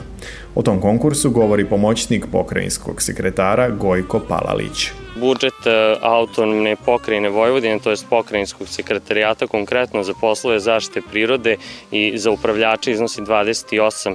[0.55, 7.91] O tom konkursu govori pomoćnik pokrajinskog sekretara Gojko Palalić budžet e, autonomne pokrajine Vojvodine, to
[7.91, 11.57] je pokrajinskog sekretarijata konkretno za poslove zaštite prirode
[11.91, 14.15] i za upravljače iznosi 28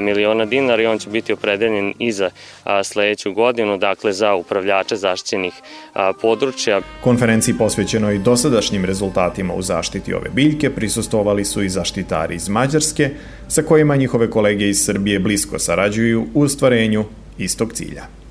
[0.00, 2.30] miliona dinara i on će biti opredeljen i za
[2.84, 5.54] sledeću godinu, dakle za upravljače zaštićenih
[6.22, 6.80] područja.
[7.00, 13.10] Konferenciji posvećenoj dosadašnjim rezultatima u zaštiti ove biljke prisustovali su i zaštitari iz Mađarske,
[13.48, 17.04] sa kojima njihove kolege iz Srbije blisko sarađuju u stvarenju
[17.38, 18.25] istog cilja.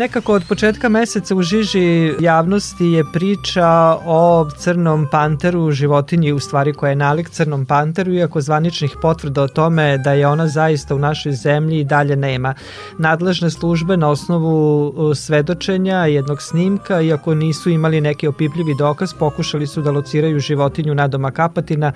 [0.00, 3.68] Nekako od početka meseca u žiži javnosti je priča
[4.06, 9.48] o crnom panteru, životinji u stvari koja je nalik crnom panteru, iako zvaničnih potvrda o
[9.48, 12.54] tome da je ona zaista u našoj zemlji i dalje nema.
[12.98, 19.82] Nadležne službe na osnovu svedočenja jednog snimka, iako nisu imali neki opipljivi dokaz, pokušali su
[19.82, 21.92] da lociraju životinju na doma Kapatina,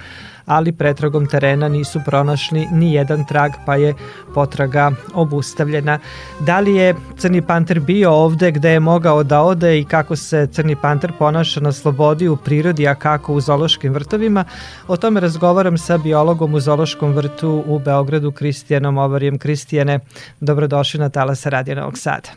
[0.47, 3.95] ali pretragom terena nisu pronašli ni jedan trag, pa je
[4.35, 5.99] potraga obustavljena.
[6.41, 10.47] Da li je crni panter bio ovde gde je mogao da ode i kako se
[10.53, 14.45] crni panter ponaša na slobodi u prirodi, a kako u zološkim vrtovima.
[14.89, 19.39] O tome razgovaram sa biologom u zološkom vrtu u Beogradu, Kristijanom Ovarijem.
[19.39, 20.01] Kristijane,
[20.41, 22.29] dobrodošli na Talasa Radio Novog Sada.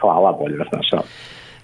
[0.00, 1.02] Hvala, bolje vas našao.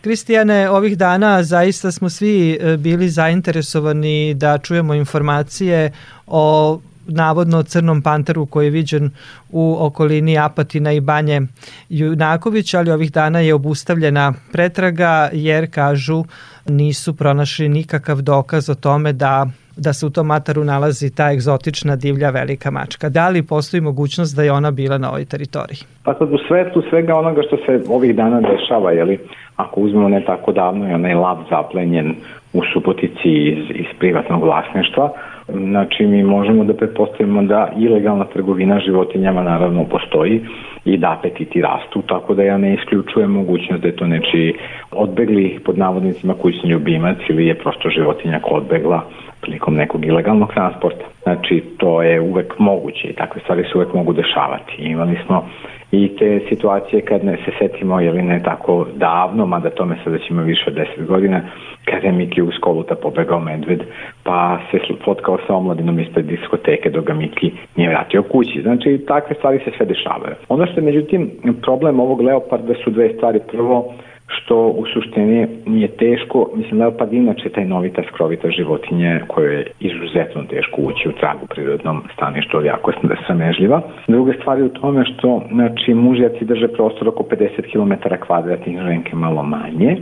[0.05, 5.93] Kristijane, ovih dana zaista smo svi e, bili zainteresovani da čujemo informacije
[6.27, 9.11] o navodno crnom panteru koji je viđen
[9.51, 11.41] u okolini Apatina i Banje
[11.89, 16.25] Junaković, ali ovih dana je obustavljena pretraga jer kažu
[16.69, 19.47] nisu pronašli nikakav dokaz o tome da
[19.77, 23.09] da se u tom mataru nalazi ta egzotična divlja velika mačka.
[23.09, 25.79] Da li postoji mogućnost da je ona bila na ovoj teritoriji?
[26.05, 29.19] Pa sad u svetu svega onoga što se ovih dana dešava, jeli,
[29.57, 32.15] ako uzmemo ne tako davno je onaj lav zaplenjen
[32.53, 35.11] u Subotici iz, iz privatnog vlasništva,
[35.49, 40.41] Znači, mi možemo da pretpostavimo da ilegalna trgovina životinjama naravno postoji
[40.85, 44.55] i da apetiti rastu, tako da ja ne isključujem mogućnost da je to neči
[44.91, 49.05] odbegli pod navodnicima kućni ljubimac ili je prosto životinja koja odbegla
[49.45, 51.05] prilikom nekog ilegalnog transporta.
[51.23, 54.73] Znači, to je uvek moguće i takve stvari se uvek mogu dešavati.
[54.79, 55.49] Imali smo
[55.93, 60.25] i te situacije kad ne se setimo, jeli ne tako davno, mada tome sada će
[60.31, 61.41] ima više od 10 godina,
[61.85, 63.83] kada je Miki uz koluta pobegao medved,
[64.23, 68.63] pa se fotkao sa omladinom ispred diskoteke dok ga Miki nije vratio kući.
[68.63, 70.35] Znači, takve stvari se sve dešavaju.
[70.49, 71.31] Ono što je, međutim,
[71.63, 73.41] problem ovog leoparda su dve stvari.
[73.53, 73.95] Prvo,
[74.37, 80.43] što u suštini nije teško, mislim leopard inače taj novita skrovita životinje koja je izuzetno
[80.51, 83.80] teško ući u tragu prirodnom staništu, ali jako je sramežljiva.
[84.09, 89.16] Druga stvar je u tome što znači, mužjaci drže prostor oko 50 km kvadratnih, ženke
[89.16, 89.97] malo manje,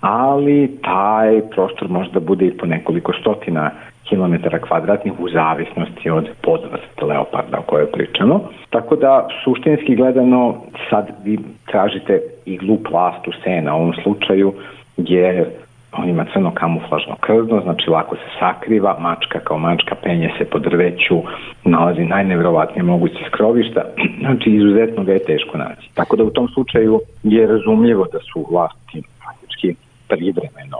[0.00, 3.70] ali taj prostor može da bude i po nekoliko stotina
[4.08, 8.40] kilometara kvadratnih u zavisnosti od podvrste leoparda o kojoj pričamo.
[8.70, 10.54] Tako da suštinski gledano
[10.90, 14.52] sad vi tražite iglu plastu sena u ovom slučaju
[14.96, 15.46] jer
[15.92, 20.58] on ima crno kamuflažno krzno, znači lako se sakriva, mačka kao mačka penje se po
[20.58, 21.22] drveću,
[21.64, 23.82] nalazi najnevrovatnije moguće skrovišta,
[24.20, 25.90] znači izuzetno ga je teško naći.
[25.94, 29.74] Tako da u tom slučaju je razumljivo da su vlasti faktički
[30.08, 30.78] privremeno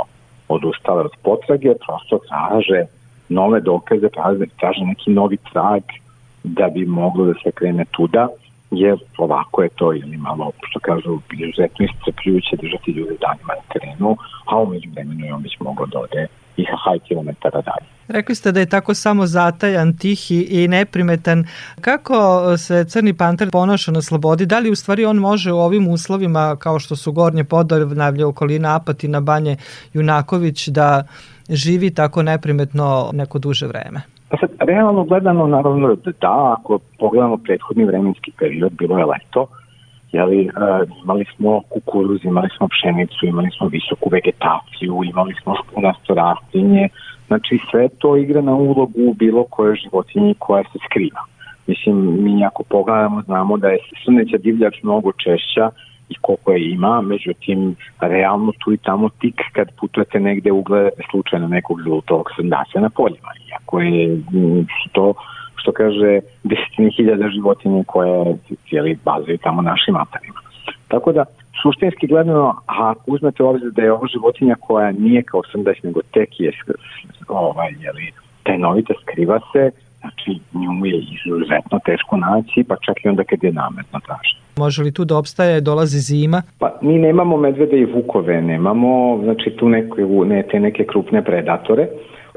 [0.49, 2.85] odustale od potrage, prosto traže
[3.29, 4.09] nove dokaze,
[4.57, 5.83] traže, neki novi trag
[6.45, 8.29] da bi moglo da se krene tuda,
[8.70, 14.16] jer ovako je to ili malo, što kažu, izuzetno iscrpljujuće držati ljude danima na terenu,
[14.47, 16.26] a umeđu vremenu je on već mogao da ode
[16.57, 17.89] i haj kilometara dalje.
[18.09, 21.45] Rekli ste da je tako samo zatajan, tihi i neprimetan.
[21.81, 22.16] Kako
[22.57, 24.47] se crni panter ponaša na slobodi?
[24.47, 28.76] Da li u stvari on može u ovim uslovima kao što su Gornje Podovnavlje, okolina
[28.76, 29.57] Apatina, Banje
[29.93, 31.07] Junaković da
[31.49, 34.01] živi tako neprimetno neko duže vreme?
[34.28, 39.46] Pa sad, realno gledano, naravno da, ako pogledamo prethodni vremenski period, bilo je leto,
[40.12, 46.14] jeli, uh, imali smo kukuruz, imali smo pšenicu, imali smo visoku vegetaciju, imali smo špunasto
[46.14, 46.88] rastinje,
[47.26, 51.20] znači sve to igra na ulogu u bilo koje životinji koja se skriva.
[51.66, 55.70] Mislim, mi ako pogledamo, znamo da je srneća divljač mnogo češća
[56.09, 61.49] i koliko je ima, međutim, realno tu i tamo tik kad putujete negde ugledate slučajno
[61.49, 64.21] nekog zlutog srndaća na poljima, iako je
[64.93, 65.15] to
[65.57, 68.37] što kaže desetini hiljada životinje koje
[68.69, 70.41] cijeli bazuju tamo našim matarima.
[70.89, 71.25] Tako da,
[71.63, 76.41] suštinski gledano, a uzmete obzir da je ovo životinja koja nije kao srndać, nego tek
[76.41, 76.53] je
[77.29, 83.25] ovaj, jeli, tajnovita, skriva se, znači nju je izuzetno teško naći, pa čak i onda
[83.25, 84.47] kad je nametno tražno.
[84.59, 86.43] Može li tu da obstaje, dolazi zima?
[86.59, 91.87] Pa mi nemamo medvede i vukove, nemamo znači tu neke, ne, te neke krupne predatore,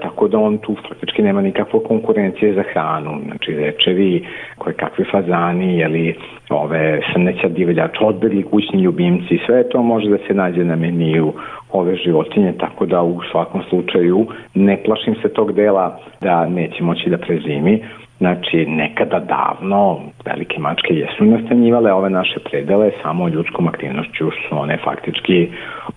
[0.02, 4.26] tako da on tu praktički nema nikakve konkurencije za hranu, znači rečevi,
[4.58, 6.16] koje kakvi fazani, jeli
[6.50, 11.34] ove srneća divljač, odbegli kućni ljubimci, sve to može da se nađe na meniju
[11.72, 17.10] ove životinje, tako da u svakom slučaju ne plašim se tog dela da neće moći
[17.10, 17.84] da prezimi,
[18.22, 24.78] Znači, nekada davno velike mačke jesu nastanjivale ove naše predele, samo ljudskom aktivnošću su one
[24.84, 25.50] faktički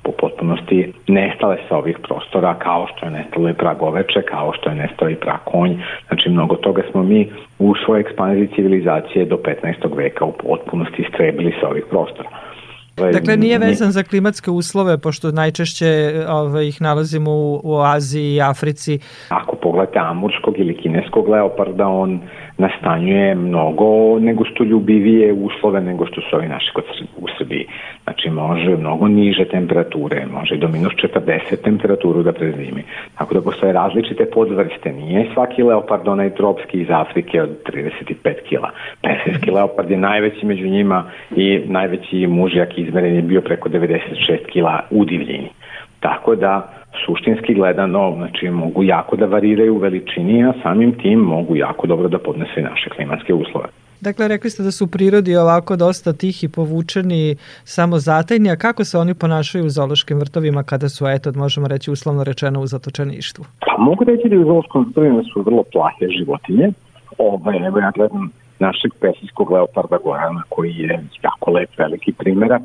[0.03, 4.75] po potpunosti nestale sa ovih prostora, kao što je nestalo i pragoveče, kao što je
[4.77, 5.73] nestalo i prakonj.
[6.09, 9.97] Znači, mnogo toga smo mi u svojoj ekspanziji civilizacije do 15.
[9.97, 12.29] veka u potpunosti istrebili sa ovih prostora.
[12.97, 15.87] Dakle, nije vezan za klimatske uslove, pošto najčešće
[16.29, 18.99] ove, ovaj, ih nalazimo u, u Aziji i Africi.
[19.29, 22.21] Ako pogledate amurskog ili kineskog leoparda, on
[22.59, 26.85] nastanjuje mnogo nego što ljubivije uslove nego što su ovi naši kod
[27.17, 27.67] u Srbiji.
[28.05, 32.83] Znači može mnogo niže temperature, može do minus 40 temperaturu da prezimi.
[33.19, 34.93] Tako da postoje različite podvrste.
[34.93, 38.71] Nije svaki leopard onaj tropski iz Afrike od 35 kila.
[39.03, 41.05] Persijski leopard je najveći među njima
[41.37, 45.49] i najveći mužjak izmeren je bio preko 96 kila u divljini.
[46.05, 46.69] Tako da
[47.07, 52.09] suštinski gledano, znači mogu jako da variraju u veličini, a samim tim mogu jako dobro
[52.09, 53.69] da podnesu i naše klimatske uslove.
[54.01, 58.99] Dakle, rekli ste da su u prirodi ovako dosta tihi, povučeni, samozatajni, a kako se
[58.99, 63.45] oni ponašaju u zološkim vrtovima kada su, eto, možemo reći uslovno rečeno u zatočeništvu?
[63.67, 66.73] Pa mogu reći da u zološkim vrtovima su vrlo plahe životinje.
[67.19, 72.63] Ovaj, evo ja gledam našeg pesijskog leoparda Gorana koji je jako lep, veliki primerak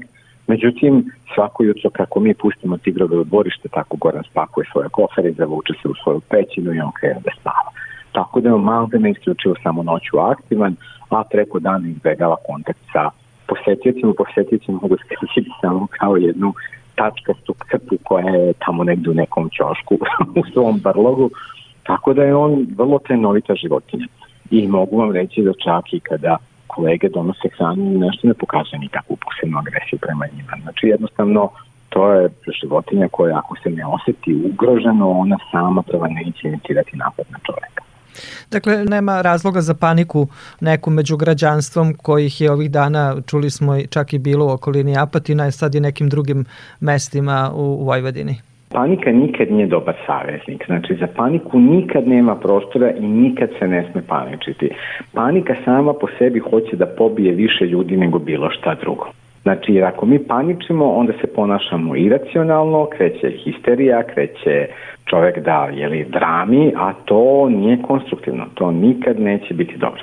[0.49, 5.73] Međutim, svako jutro kako mi pustimo tigrove u dvorište, tako Goran spakuje svoje kofere, zavuče
[5.81, 7.69] se u svoju pećinu i on krene da spava.
[8.11, 10.75] Tako da je malo ne isključivo samo noću aktivan,
[11.09, 13.09] a preko dana izbegava kontakt sa
[13.47, 14.13] posetiocima.
[14.17, 16.53] Posetioci mogu skrišiti samo kao jednu
[16.95, 19.95] tačkastu crtu koja je tamo negde u nekom ćošku
[20.39, 21.29] u svom brlogu.
[21.83, 24.07] Tako da je on vrlo trenovita životinja.
[24.51, 26.37] I mogu vam reći da čak i kada
[26.80, 30.53] kolege donose hranu i nešto ne pokazuje nikakvu posebnu agresiju prema njima.
[30.63, 31.49] Znači jednostavno
[31.89, 32.30] to je
[32.61, 37.82] životinja koja ako se ne oseti ugroženo, ona sama prva neće inicijirati napad na čoveka.
[38.51, 40.27] Dakle, nema razloga za paniku
[40.59, 45.47] neku među građanstvom kojih je ovih dana, čuli smo čak i bilo u okolini Apatina
[45.47, 46.45] i sad i nekim drugim
[46.80, 48.48] mestima u Vojvodini.
[48.74, 50.65] Panika nikad nije dobar saveznik.
[50.65, 54.70] Znači, za paniku nikad nema prostora i nikad se ne sme paničiti.
[55.13, 59.05] Panika sama po sebi hoće da pobije više ljudi nego bilo šta drugo.
[59.41, 64.67] Znači, jer ako mi paničimo, onda se ponašamo iracionalno, kreće histerija, kreće
[65.05, 68.45] čovek da, jeli, drami, a to nije konstruktivno.
[68.53, 70.01] To nikad neće biti dobro.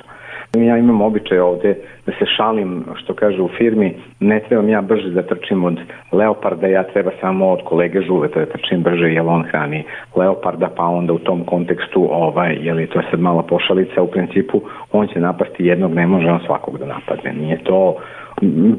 [0.55, 1.75] Ja imam običaj ovde
[2.05, 5.79] da se šalim, što kaže u firmi, ne trebam ja brže da trčim od
[6.11, 9.83] leoparda, ja treba samo od kolege žuveta da trčim brže, jer on hrani
[10.15, 14.61] leoparda, pa onda u tom kontekstu, ovaj, jeli, to je sad mala pošalica, u principu
[14.91, 17.33] on će napasti jednog, ne može on svakog da napadne.
[17.33, 17.97] Nije to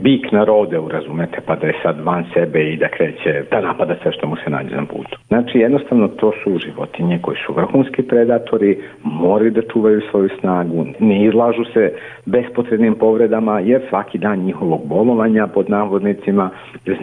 [0.03, 3.95] bik na rodeu, razumete, pa da je sad van sebe i da kreće, da napada
[4.03, 5.19] sve što mu se nađe na putu.
[5.29, 11.25] Znači, jednostavno, to su životinje koji su vrhunski predatori, moraju da čuvaju svoju snagu, ne
[11.25, 11.93] izlažu se
[12.27, 16.51] bespotrebnim povredama, jer svaki dan njihovog bolovanja, pod navodnicima,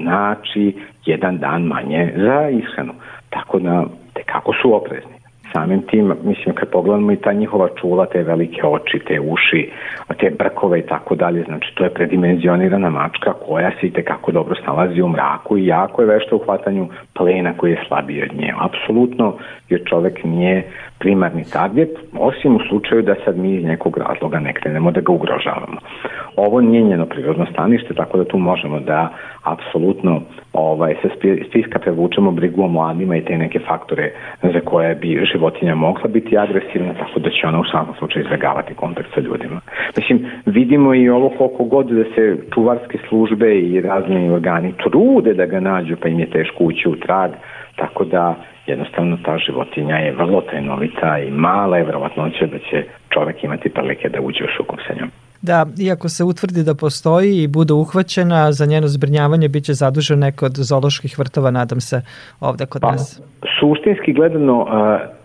[0.02, 0.74] znači
[1.06, 2.94] jedan dan manje za ishranu.
[3.30, 5.15] Tako da, te kako su oprezni
[5.56, 9.72] samim tim, mislim, kad pogledamo i ta njihova čula, te velike oči, te uši,
[10.20, 14.56] te brkove i tako dalje, znači to je predimenzionirana mačka koja se i tekako dobro
[14.64, 18.54] snalazi u mraku i jako je vešta u hvatanju plena koji je slabiji od nje.
[18.60, 19.36] Apsolutno,
[19.70, 20.64] jer čovek nije
[21.06, 21.90] primarni target,
[22.20, 25.80] osim u slučaju da sad mi iz nekog razloga ne krenemo da ga ugrožavamo.
[26.36, 29.10] Ovo nije njeno prirodno stanište, tako da tu možemo da
[29.44, 30.22] apsolutno
[30.54, 31.10] ovaj, sa
[31.50, 36.38] spiska prevučemo brigu o mladima i te neke faktore za koje bi životinja mogla biti
[36.38, 39.60] agresivna, tako da će ona u svakom slučaju izbjegavati kontakt sa ljudima.
[39.98, 45.46] Mislim, vidimo i ovo koliko god da se čuvarske službe i razni organi trude da
[45.46, 47.32] ga nađu, pa im je teško ući u trag,
[47.76, 48.36] tako da
[48.68, 54.10] jednostavno ta životinja je vrlo tajnovita i mala je verovatnoća da će čovek imati prilike
[54.10, 55.12] da uđe u sukob sa njom
[55.42, 60.46] da iako se utvrdi da postoji i bude uhvaćena, za njeno zbrinjavanje biće zadužen neko
[60.46, 62.02] od zoloških vrtova, nadam se,
[62.40, 63.22] ovde kod pa, nas.
[63.60, 64.66] Suštinski gledano,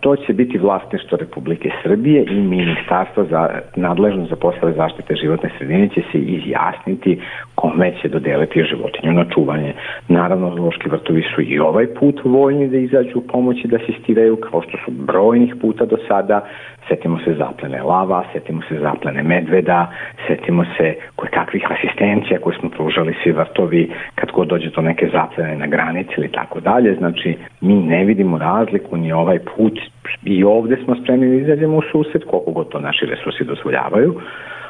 [0.01, 5.89] to će biti vlasništvo Republike Srbije i ministarstvo za, nadležno za poslove zaštite životne sredine
[5.89, 7.21] će se izjasniti
[7.55, 9.73] kome će dodeliti životinju na čuvanje.
[10.07, 14.61] Naravno, zološki vrtovi su i ovaj put voljni da izađu u pomoći da asistiraju, kao
[14.61, 16.45] što su brojnih puta do sada
[16.87, 19.91] setimo se zaplene lava, setimo se zaplene medveda,
[20.27, 25.09] setimo se koje kakvih asistencija koje smo pružali svi vrtovi kad god dođe do neke
[25.13, 26.95] zaplene na granici ili tako dalje.
[26.95, 29.79] Znači, mi ne vidimo razliku ni ovaj put
[30.23, 34.15] i ovde smo spremni da izađemo u sused, koliko god to naši resursi dozvoljavaju,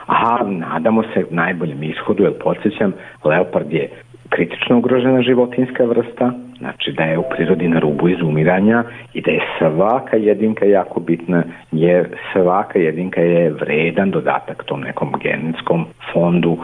[0.08, 3.90] a nadamo se najboljem ishodu, jer podsjećam, leopard je
[4.30, 8.84] kritično ugrožena životinska vrsta, znači da je u prirodi na rubu izumiranja
[9.14, 15.14] i da je svaka jedinka jako bitna, jer svaka jedinka je vredan dodatak tom nekom
[15.24, 16.58] genetskom fondu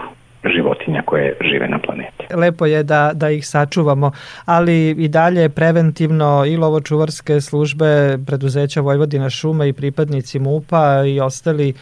[0.56, 2.24] životinja koje žive na planeti.
[2.36, 4.12] Lepo je da, da ih sačuvamo,
[4.46, 11.74] ali i dalje preventivno i lovočuvarske službe preduzeća Vojvodina šuma i pripadnici MUPA i ostali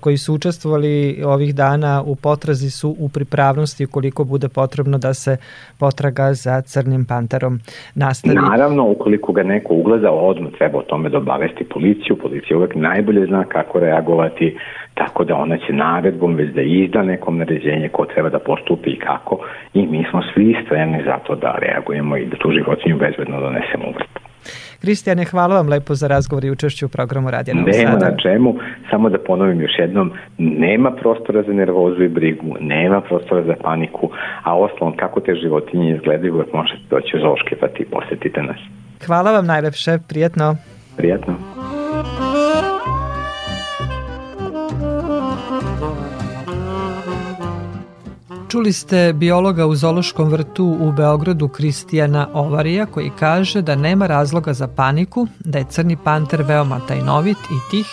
[0.00, 5.36] koji su učestvovali ovih dana u potrazi su u pripravnosti koliko bude potrebno da se
[5.78, 7.60] potraga za crnim panterom
[7.94, 8.34] nastavi.
[8.34, 12.16] Naravno, ukoliko ga neko ugleda, odmah treba o tome da obavesti policiju.
[12.22, 14.56] Policija uvek najbolje zna kako reagovati,
[14.96, 18.98] tako da ona će naredbom već da izda nekom naređenje ko treba da postupi i
[18.98, 19.38] kako
[19.74, 23.84] i mi smo svi spremni za to da reagujemo i da tu životinju bezbedno donesemo
[23.88, 24.20] u vrtu.
[24.80, 28.10] Kristijane, hvala vam lepo za razgovor i učešću u programu Radija Nema Sada.
[28.10, 28.54] na čemu,
[28.90, 34.10] samo da ponovim još jednom, nema prostora za nervozu i brigu, nema prostora za paniku,
[34.42, 38.60] a osnovom kako te životinje izgledaju, uvek možete doći u Zoške pa ti posetite nas.
[39.06, 40.56] Hvala vam najlepše, prijetno.
[40.96, 41.34] Prijetno.
[48.56, 54.52] Čuli ste biologa u Zološkom vrtu u Beogradu Kristijana Ovarija koji kaže da nema razloga
[54.52, 57.86] za paniku, da je crni panter veoma tajnovit i tih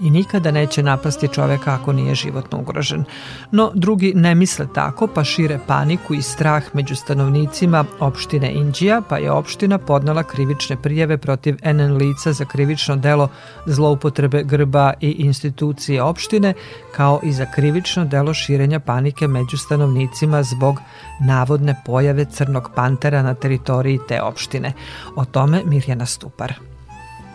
[0.00, 3.04] i nikada neće napasti čoveka ako nije životno ugrožen.
[3.50, 9.18] No, drugi ne misle tako, pa šire paniku i strah među stanovnicima opštine Indija, pa
[9.18, 13.28] je opština podnala krivične prijeve protiv NN lica za krivično delo
[13.66, 16.54] zloupotrebe grba i institucije opštine,
[16.96, 20.80] kao i za krivično delo širenja panike među stanovnicima zbog
[21.20, 24.72] navodne pojave crnog pantera na teritoriji te opštine.
[25.16, 26.75] O tome Mirjana Stupar.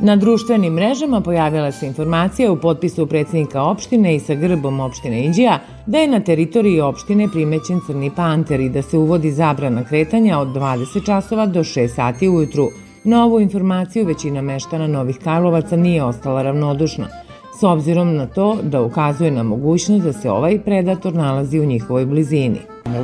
[0.03, 5.59] Na društvenim mrežama pojavila se informacija u potpisu predsednika opštine i sa grbom opštine Inđija
[5.85, 10.47] da je na teritoriji opštine primećen crni panter i da se uvodi zabrana kretanja od
[10.47, 12.67] 20 časova do 6 sati ujutru.
[13.03, 17.07] Na ovu informaciju većina meštana Novih Karlovaca nije ostala ravnodušna,
[17.59, 22.05] s obzirom na to da ukazuje na mogućnost da se ovaj predator nalazi u njihovoj
[22.05, 22.59] blizini.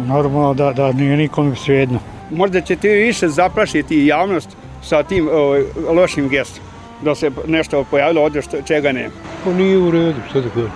[0.08, 2.00] Normalno da, da nije nikom svejedno.
[2.32, 4.50] Možda ćete više zaprašiti javnost
[4.84, 5.56] sa tim o,
[5.94, 6.67] lošim gestom
[7.02, 9.14] da se nešto pojavilo ovde što, čega nema.
[9.44, 10.72] Pa nije u redu, što da kažem.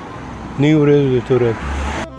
[0.58, 1.60] Nije u redu da je to redu.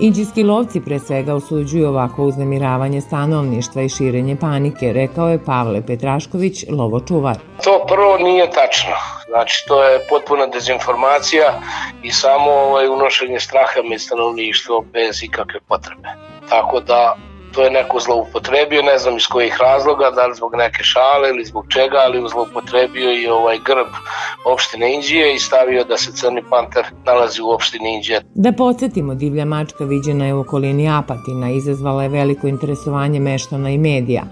[0.01, 6.65] Inđijski lovci pre svega osuđuju ovako uznemiravanje stanovništva i širenje panike, rekao je Pavle Petrašković,
[6.71, 7.37] lovočuvar.
[7.65, 8.95] To prvo nije tačno.
[9.29, 11.61] Znači, to je potpuna dezinformacija
[12.03, 16.09] i samo ovaj, unošenje straha med stanovništvo bez ikakve potrebe.
[16.49, 17.17] Tako da
[17.53, 21.45] to je neko zloupotrebio, ne znam iz kojih razloga, da li zbog neke šale ili
[21.45, 23.91] zbog čega, ali zloupotrebio i ovaj grb
[24.45, 28.21] opštine Inđije i stavio da se crni panter nalazi u opštini Inđije.
[28.35, 33.79] Da podsjetimo, divlja mačka viđena je u okolini Apatina, izazvala je veliko interesovanje meštana i
[33.79, 34.23] medija.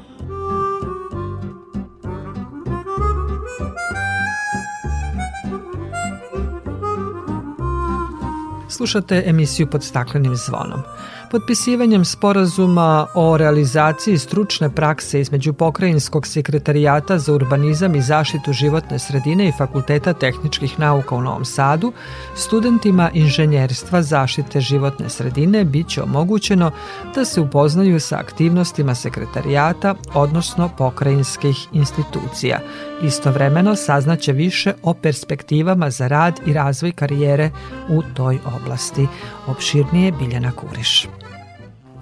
[8.68, 10.82] Slušate emisiju pod staklenim zvonom.
[11.30, 19.48] Potpisivanjem sporazuma o realizaciji stručne prakse između Pokrajinskog sekretarijata za urbanizam i zaštitu životne sredine
[19.48, 21.92] i Fakulteta tehničkih nauka u Novom Sadu,
[22.34, 26.70] studentima inženjerstva zaštite životne sredine biće omogućeno
[27.14, 32.60] da se upoznaju sa aktivnostima sekretarijata, odnosno pokrajinskih institucija.
[33.02, 37.50] Istovremeno saznaće više o perspektivama za rad i razvoj karijere
[37.88, 39.06] u toj oblasti.
[39.46, 41.08] Opširnije Biljana Kuriš.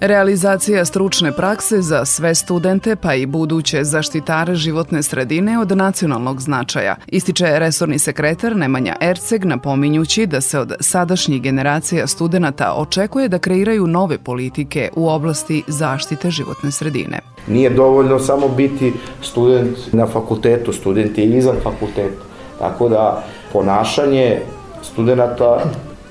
[0.01, 6.97] Realizacija stručne prakse za sve studente pa i buduće zaštitare životne sredine od nacionalnog značaja,
[7.07, 13.87] ističe resorni sekretar Nemanja Erceg napominjući da se od sadašnjih generacija studenta očekuje da kreiraju
[13.87, 17.21] nove politike u oblasti zaštite životne sredine.
[17.49, 18.93] Nije dovoljno samo biti
[19.23, 22.23] student na fakultetu, student je izvan fakulteta.
[22.59, 24.41] Tako da ponašanje
[24.83, 25.65] studenta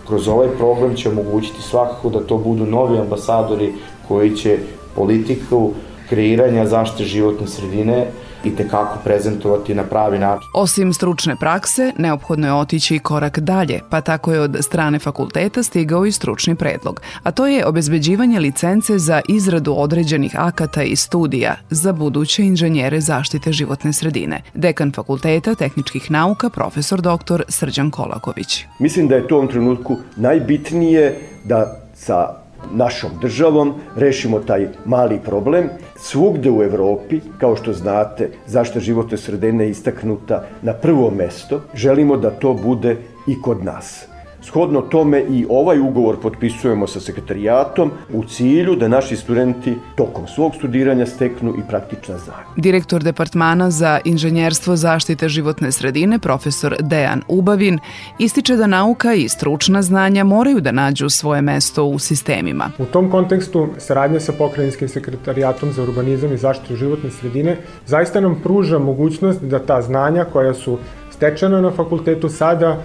[0.07, 3.73] kroz ovaj program će omogućiti svakako da to budu novi ambasadori
[4.07, 4.57] koji će
[4.95, 5.71] politiku
[6.09, 8.07] kreiranja zaštite životne sredine
[8.47, 10.49] i tekako prezentovati na pravi način.
[10.53, 15.63] Osim stručne prakse, neophodno je otići i korak dalje, pa tako je od strane fakulteta
[15.63, 21.55] stigao i stručni predlog, a to je obezbeđivanje licence za izradu određenih akata i studija
[21.69, 24.41] za buduće inženjere zaštite životne sredine.
[24.53, 27.43] Dekan fakulteta tehničkih nauka, profesor dr.
[27.47, 28.65] Srđan Kolaković.
[28.79, 35.19] Mislim da je to u ovom trenutku najbitnije da sa našom državom rešimo taj mali
[35.25, 35.69] problem.
[35.95, 42.17] Svugde u Evropi, kao što znate, zašto životne sredine je istaknuta na prvo mesto, želimo
[42.17, 42.97] da to bude
[43.27, 44.16] i kod nas.
[44.47, 50.55] Shodno tome i ovaj ugovor potpisujemo sa sekretarijatom u cilju da naši studenti tokom svog
[50.55, 52.45] studiranja steknu i praktična znanja.
[52.55, 57.79] Direktor Departmana za inženjerstvo zaštite životne sredine, profesor Dejan Ubavin,
[58.19, 62.71] ističe da nauka i stručna znanja moraju da nađu svoje mesto u sistemima.
[62.77, 68.39] U tom kontekstu saradnja sa pokrajinskim sekretarijatom za urbanizam i zaštitu životne sredine zaista nam
[68.43, 70.77] pruža mogućnost da ta znanja koja su
[71.11, 72.77] stečena na fakultetu sada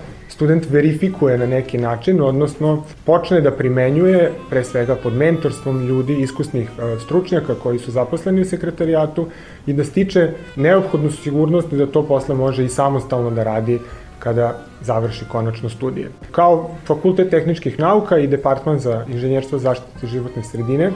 [0.42, 6.70] student verifikuje na neki način, odnosno počne da primenjuje, pre svega pod mentorstvom ljudi, iskusnih
[6.78, 9.28] e, stručnjaka koji su zaposleni u sekretarijatu
[9.66, 13.78] i da stiče neophodnu sigurnost da to posle može i samostalno da radi
[14.18, 16.10] kada završi konačno studije.
[16.30, 20.90] Kao Fakultet tehničkih nauka i Departman za inženjerstvo zaštite životne sredine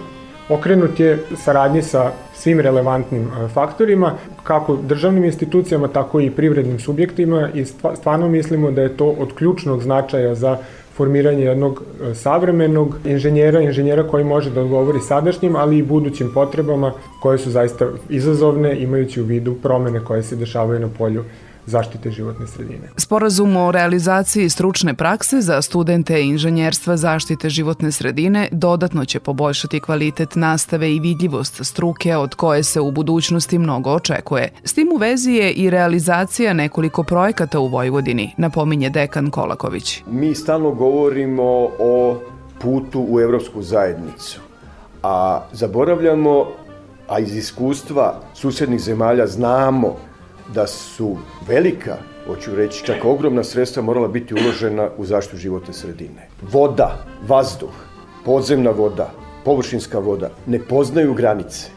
[0.48, 7.48] okrenut je saradnji sa svim relevantnim e, faktorima, kako državnim institucijama, tako i privrednim subjektima
[7.54, 10.58] i stvarno mislimo da je to od ključnog značaja za
[10.94, 16.92] formiranje jednog e, savremenog inženjera, inženjera koji može da odgovori sadašnjim, ali i budućim potrebama
[17.22, 21.24] koje su zaista izazovne imajući u vidu promene koje se dešavaju na polju
[21.66, 22.88] zaštite životne sredine.
[22.96, 30.34] Sporazum o realizaciji stručne prakse za studente inženjerstva zaštite životne sredine dodatno će poboljšati kvalitet
[30.34, 34.52] nastave i vidljivost struke od koje se u budućnosti mnogo očekuje.
[34.64, 40.02] S tim u vezi je i realizacija nekoliko projekata u Vojvodini, napominje dekan Kolaković.
[40.10, 42.20] Mi stalno govorimo o
[42.58, 44.40] putu u Evropsku zajednicu,
[45.02, 46.46] a zaboravljamo,
[47.08, 49.96] a iz iskustva susednih zemalja znamo
[50.54, 51.16] da su
[51.48, 56.28] velika, hoću reći, čak ogromna sredstva morala biti uložena u zaštitu životne sredine.
[56.42, 57.74] Voda, vazduh,
[58.24, 59.10] podzemna voda,
[59.44, 61.70] površinska voda ne poznaju granice.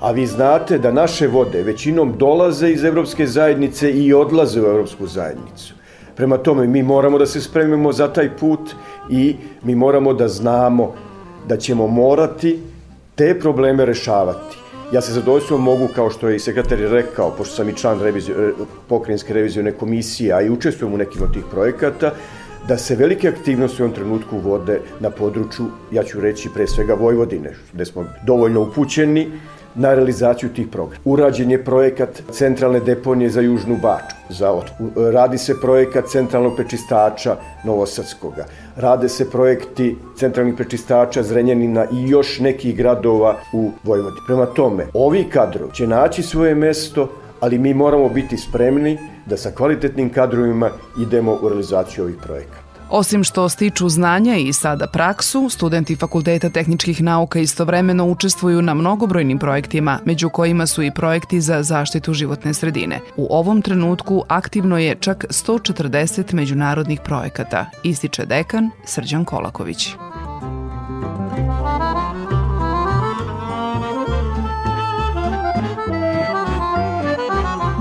[0.00, 5.06] A vi znate da naše vode većinom dolaze iz Evropske zajednice i odlaze u Evropsku
[5.06, 5.74] zajednicu.
[6.16, 8.74] Prema tome, mi moramo da se spremimo za taj put
[9.10, 10.94] i mi moramo da znamo
[11.48, 12.60] da ćemo morati
[13.14, 14.63] te probleme rešavati.
[14.94, 18.34] Ja se zadovoljstvom mogu, kao što je i sekretar rekao, pošto sam i član revizio,
[18.34, 18.52] e,
[18.88, 22.12] pokrenjske revizijone komisije, a i učestvujem u nekim od tih projekata,
[22.68, 26.94] da se velike aktivnosti u ovom trenutku vode na području, ja ću reći pre svega
[26.94, 29.30] Vojvodine, gde smo dovoljno upućeni,
[29.74, 31.02] na realizaciju tih programa.
[31.04, 34.60] Urađen je projekat centralne deponije za Južnu Baču, za
[35.12, 38.44] radi se projekat centralnog prečistača Novosadskoga,
[38.76, 44.26] rade se projekti centralnih prečistača Zrenjanina i još nekih gradova u Vojvodini.
[44.26, 47.08] Prema tome, ovi kadrovi će naći svoje mesto,
[47.40, 50.70] ali mi moramo biti spremni da sa kvalitetnim kadrovima
[51.00, 52.63] idemo u realizaciju ovih projekata.
[52.90, 59.38] Osim što stiču znanja i sada praksu, studenti Fakulteta tehničkih nauka istovremeno učestvuju na mnogobrojnim
[59.38, 63.00] projektima, među kojima su i projekti za zaštitu životne sredine.
[63.16, 69.88] U ovom trenutku aktivno je čak 140 međunarodnih projekata, ističe dekan Srđan Kolaković.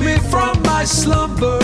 [0.00, 1.60] Me from my slumber.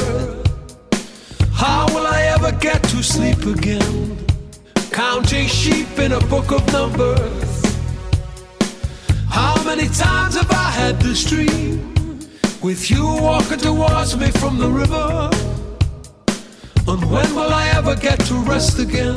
[1.53, 4.17] How will I ever get to sleep again?
[4.91, 7.63] Counting sheep in a book of numbers.
[9.29, 11.95] How many times have I had this dream?
[12.63, 15.31] With you walking towards me from the river.
[16.89, 19.17] And when will I ever get to rest again?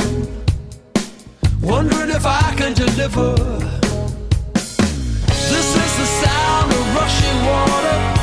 [1.62, 3.36] Wondering if I can deliver.
[5.54, 8.17] This is the sound of rushing water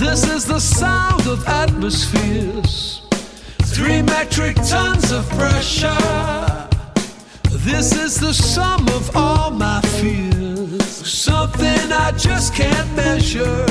[0.00, 3.02] This is the sound of atmospheres,
[3.62, 6.68] three metric tons of pressure.
[7.50, 13.66] This is the sum of all my fears, something I just can't measure.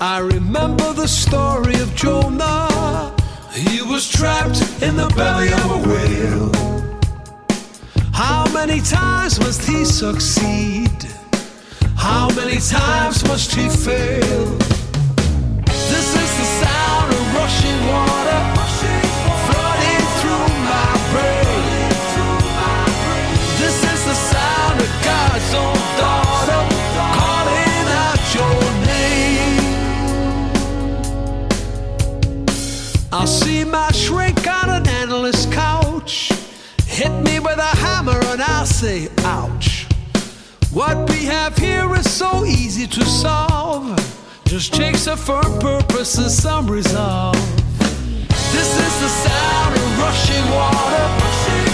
[0.00, 3.14] I remember the story of Jonah.
[3.52, 6.77] He was trapped in the belly of a whale.
[8.18, 10.90] How many times must he succeed?
[11.96, 14.58] How many times must he fail?
[15.92, 18.40] This is the sound of rushing water
[19.46, 21.90] flooding through my brain.
[23.62, 26.62] This is the sound of God's own daughter
[27.20, 28.58] calling out your
[28.90, 29.62] name.
[33.12, 33.57] I see
[36.98, 39.86] Hit me with a hammer and I'll say, ouch.
[40.72, 43.96] What we have here is so easy to solve.
[44.46, 47.36] Just takes a firm purpose and some resolve.
[48.50, 51.67] This is the sound of rushing water